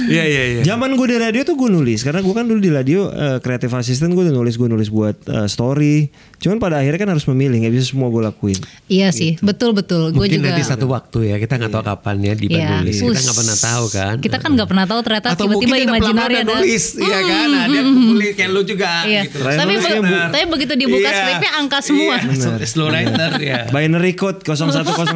[0.03, 0.63] Iya iya iya.
[0.65, 3.71] Zaman gue di radio tuh gue nulis karena gue kan dulu di radio eh, creative
[3.73, 6.11] assistant gue udah nulis gue nulis buat eh, story.
[6.37, 8.59] Cuman pada akhirnya kan harus memilih nggak bisa semua gue lakuin.
[8.87, 10.11] Iya sih, betul betul.
[10.11, 10.51] Gue Mungkin juga.
[10.51, 12.81] nanti satu waktu ya kita nggak tahu kapan ya di Iya.
[12.81, 12.97] nulis.
[12.97, 14.15] Kita nggak pernah tahu kan.
[14.19, 16.49] Kita kan nggak pernah tau ternyata Atau tiba-tiba imajinari ada.
[16.51, 17.49] nulis, iya kan?
[17.51, 18.91] Ada yang kumpulin kayak lu juga.
[19.03, 19.23] Iya.
[19.25, 19.39] Gitu.
[19.39, 21.17] Tapi, be- bu- tapi begitu dibuka Iya.
[21.17, 22.17] skripnya angka semua.
[22.21, 23.59] Iya, slow writer ya.
[23.69, 25.15] Binary code 010101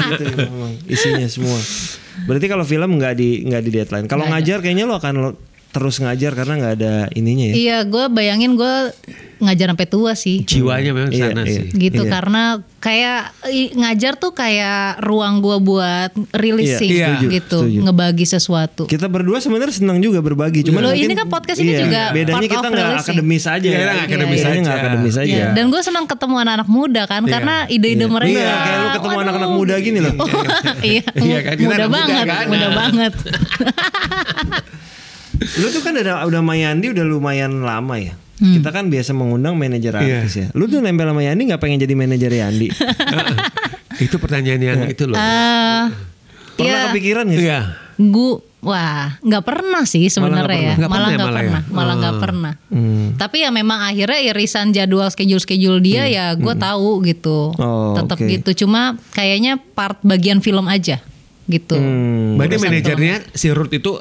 [0.10, 0.46] gitu ya,
[0.86, 1.58] isinya semua.
[2.20, 4.06] Berarti kalau film nggak di nggak di deadline.
[4.06, 5.32] Kalau ngajar kayaknya lo akan
[5.68, 7.54] terus ngajar karena nggak ada ininya ya.
[7.54, 8.74] Iya, gue bayangin gue
[9.38, 10.42] ngajar sampai tua sih.
[10.42, 11.62] Jiwanya memang Iya, sana iya.
[11.62, 11.70] sih.
[11.70, 12.10] gitu Iya.
[12.10, 12.42] karena
[12.78, 13.20] kayak
[13.72, 17.78] ngajar tuh kayak ruang gua buat releasing Iya, setuju, gitu setuju.
[17.80, 20.62] ngebagi sesuatu Kita berdua sebenarnya senang juga berbagi.
[20.64, 23.68] Cuman Loh, mungkin- ini kan podcast ini juga bedanya part kita nggak akademis aja.
[23.68, 24.72] Iya, nggak akademis nggak aja.
[24.74, 25.30] akademis aja.
[25.30, 29.16] Iya, dan gue senang ketemu anak-anak muda kan karena ide-ide mereka Iya, kayak lu ketemu
[29.20, 30.14] anak-anak muda gini loh.
[30.82, 32.46] iya, Iya kan, muda banget kan.
[32.48, 33.12] muda banget
[35.38, 38.14] Lu tuh kan udah udah sama Yandi udah lumayan lama ya.
[38.38, 38.54] Hmm.
[38.54, 40.22] Kita kan biasa mengundang manajer Iya.
[40.22, 40.46] artis ya.
[40.52, 42.68] Lu tuh nempel sama Yandi nggak pengen jadi manajer Yandi?
[44.04, 45.14] itu pertanyaan yang itu loh.
[45.14, 45.82] Eh,
[46.54, 47.38] Pernah iya, kepikiran sih?
[47.40, 47.60] Iya.
[47.96, 51.46] gua wah nggak pernah sih sebenarnya ya Nggak malah pernah ya, nggak malah ya?
[51.46, 52.20] pernah malah nggak Oh.
[52.20, 53.06] pernah Hmm.
[53.14, 58.18] tapi ya memang akhirnya irisan jadwal schedule schedule dia ya gue tahu gitu Oh, tetap
[58.18, 58.26] oke.
[58.28, 60.98] gitu cuma kayaknya part bagian film aja
[61.44, 62.34] gitu Hmm.
[62.34, 63.98] Berarti manajernya si Ruth itu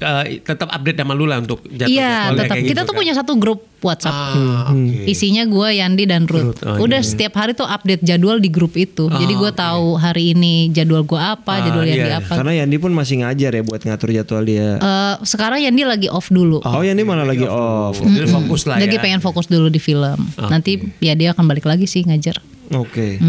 [0.00, 2.56] eh, tetap update sama lu lah untuk jadwal iya tetap.
[2.60, 4.12] kita tuh punya satu grup WhatsApp.
[4.12, 5.04] Ah, oke.
[5.06, 8.74] isinya gue Yandi dan Ruth, Ruth, oh, udah setiap hari tuh update jadwal di grup
[8.74, 9.06] itu.
[9.06, 12.18] Jadi gue tahu hari ini jadwal gue apa jadwal Yandi iya.
[12.18, 12.34] apa.
[12.40, 14.80] Karena Yandi pun masih ngajar ya buat ngatur jadwal dia.
[14.80, 16.64] Eh, sekarang Yandi lagi off dulu.
[16.66, 18.00] Oh, Yandi malah lagi off.
[18.00, 19.02] Jadi fokus lah lagi ya.
[19.02, 20.18] pengen fokus dulu di film.
[20.40, 22.42] Nanti ya dia akan balik lagi sih ngajar.
[22.74, 23.22] Oke.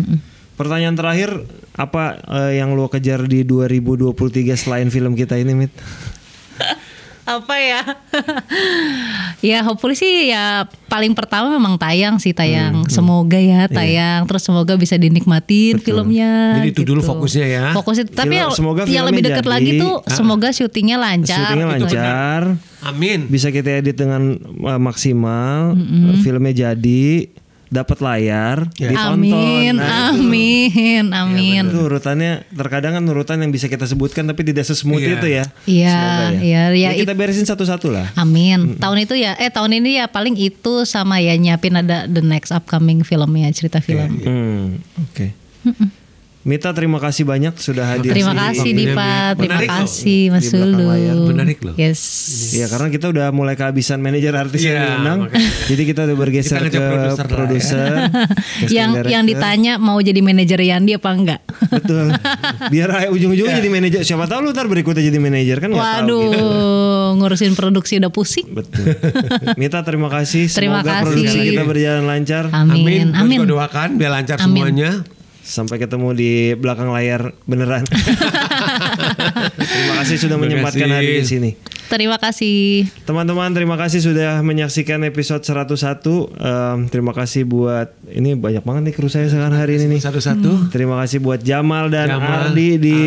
[0.57, 1.29] Pertanyaan terakhir
[1.77, 5.69] apa eh, yang lu kejar di 2023 selain film kita ini, Mit?
[7.27, 7.81] Apa ya?
[9.37, 12.89] Ya hopefully sih ya paling pertama memang tayang sih tayang.
[12.89, 14.25] Semoga ya tayang.
[14.25, 17.65] Terus semoga bisa dinikmatin filmnya Jadi itu dulu fokusnya ya.
[17.77, 19.53] fokus itu tapi Film- semoga yang filmnya lebih dekat jadi.
[19.53, 21.37] lagi tuh semoga syutingnya lancar.
[21.53, 21.85] Syutingnya gitu.
[21.85, 22.41] lancar,
[22.81, 23.19] Amin.
[23.29, 25.77] bisa kita edit dengan uh, maksimal,
[26.25, 27.29] filmnya jadi,
[27.67, 29.19] dapat layar, ditonton.
[29.19, 30.23] amin Nah, itu.
[30.23, 35.13] amin amin Itu urutannya terkadang kan urutan yang bisa kita sebutkan tapi tidak sesmooth Iya.
[35.13, 35.43] itu ya.
[35.65, 38.07] Iya, Semoga iya, iya, Ya, kita beresin satu-satu lah.
[38.13, 38.75] Amin.
[38.77, 42.49] Tahun itu ya, eh tahun ini ya paling itu sama ya nyiapin ada the next
[42.49, 44.19] upcoming filmnya cerita film.
[44.19, 44.65] Hmm,
[45.03, 45.46] oke.
[46.47, 48.15] Mita terima kasih banyak sudah hadir.
[48.15, 48.39] Terima sini.
[48.39, 49.79] kasih Dipa, terima Menarik loh.
[49.83, 50.87] kasih Mas belakang Sulu.
[50.87, 51.15] layar.
[51.27, 51.75] Menarik loh.
[51.75, 52.01] Yes.
[52.55, 55.51] Iya karena kita udah mulai kehabisan manajer artis Iya, yang makanya.
[55.67, 57.99] Jadi kita udah bergeser Kita ke produser ya.
[58.79, 59.11] yang director.
[59.11, 61.41] yang ditanya mau jadi manajer Yandi apa enggak?
[61.67, 62.15] Betul.
[62.73, 64.01] Biar ujung-ujungnya jadi manajer.
[64.07, 65.99] Siapa tahu lu ntar berikutnya jadi manajer kan nggak tahu.
[65.99, 66.47] Waduh, gitu.
[67.19, 68.47] ngurusin produksi udah pusing.
[68.55, 68.95] Betul.
[69.59, 70.47] Mita terima kasih.
[70.47, 71.03] Terima Semoga kasih.
[71.03, 72.43] produksi kita berjalan lancar.
[72.55, 73.11] Amin.
[73.11, 73.43] Amin.
[73.43, 74.63] gua doakan biar lancar Amin.
[74.63, 75.16] semuanya.
[75.47, 77.87] Sampai ketemu di belakang layar beneran.
[79.71, 81.51] terima kasih sudah menyempatkan hari di sini.
[81.87, 82.83] Terima kasih.
[83.07, 86.03] Teman-teman terima kasih sudah menyaksikan episode 101
[86.35, 90.67] Em, Terima kasih buat Ini banyak banget nih kru saya sekarang hari ini nih Satu-satu.
[90.67, 92.99] Terima kasih buat Jamal dan Jamal, Ardi di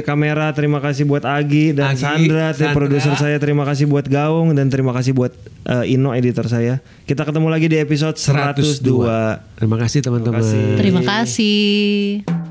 [0.00, 2.74] kamera Terima kasih buat Agi dan Agi, Sandra, tim Sandra.
[2.74, 5.36] produser saya Terima kasih buat Gaung Dan terima kasih buat
[5.68, 9.60] eh, Ino editor saya Kita ketemu lagi di episode 102, 102.
[9.60, 10.40] Terima kasih teman-teman.
[10.40, 10.64] Terima kasih.
[10.80, 12.45] Terima kasih.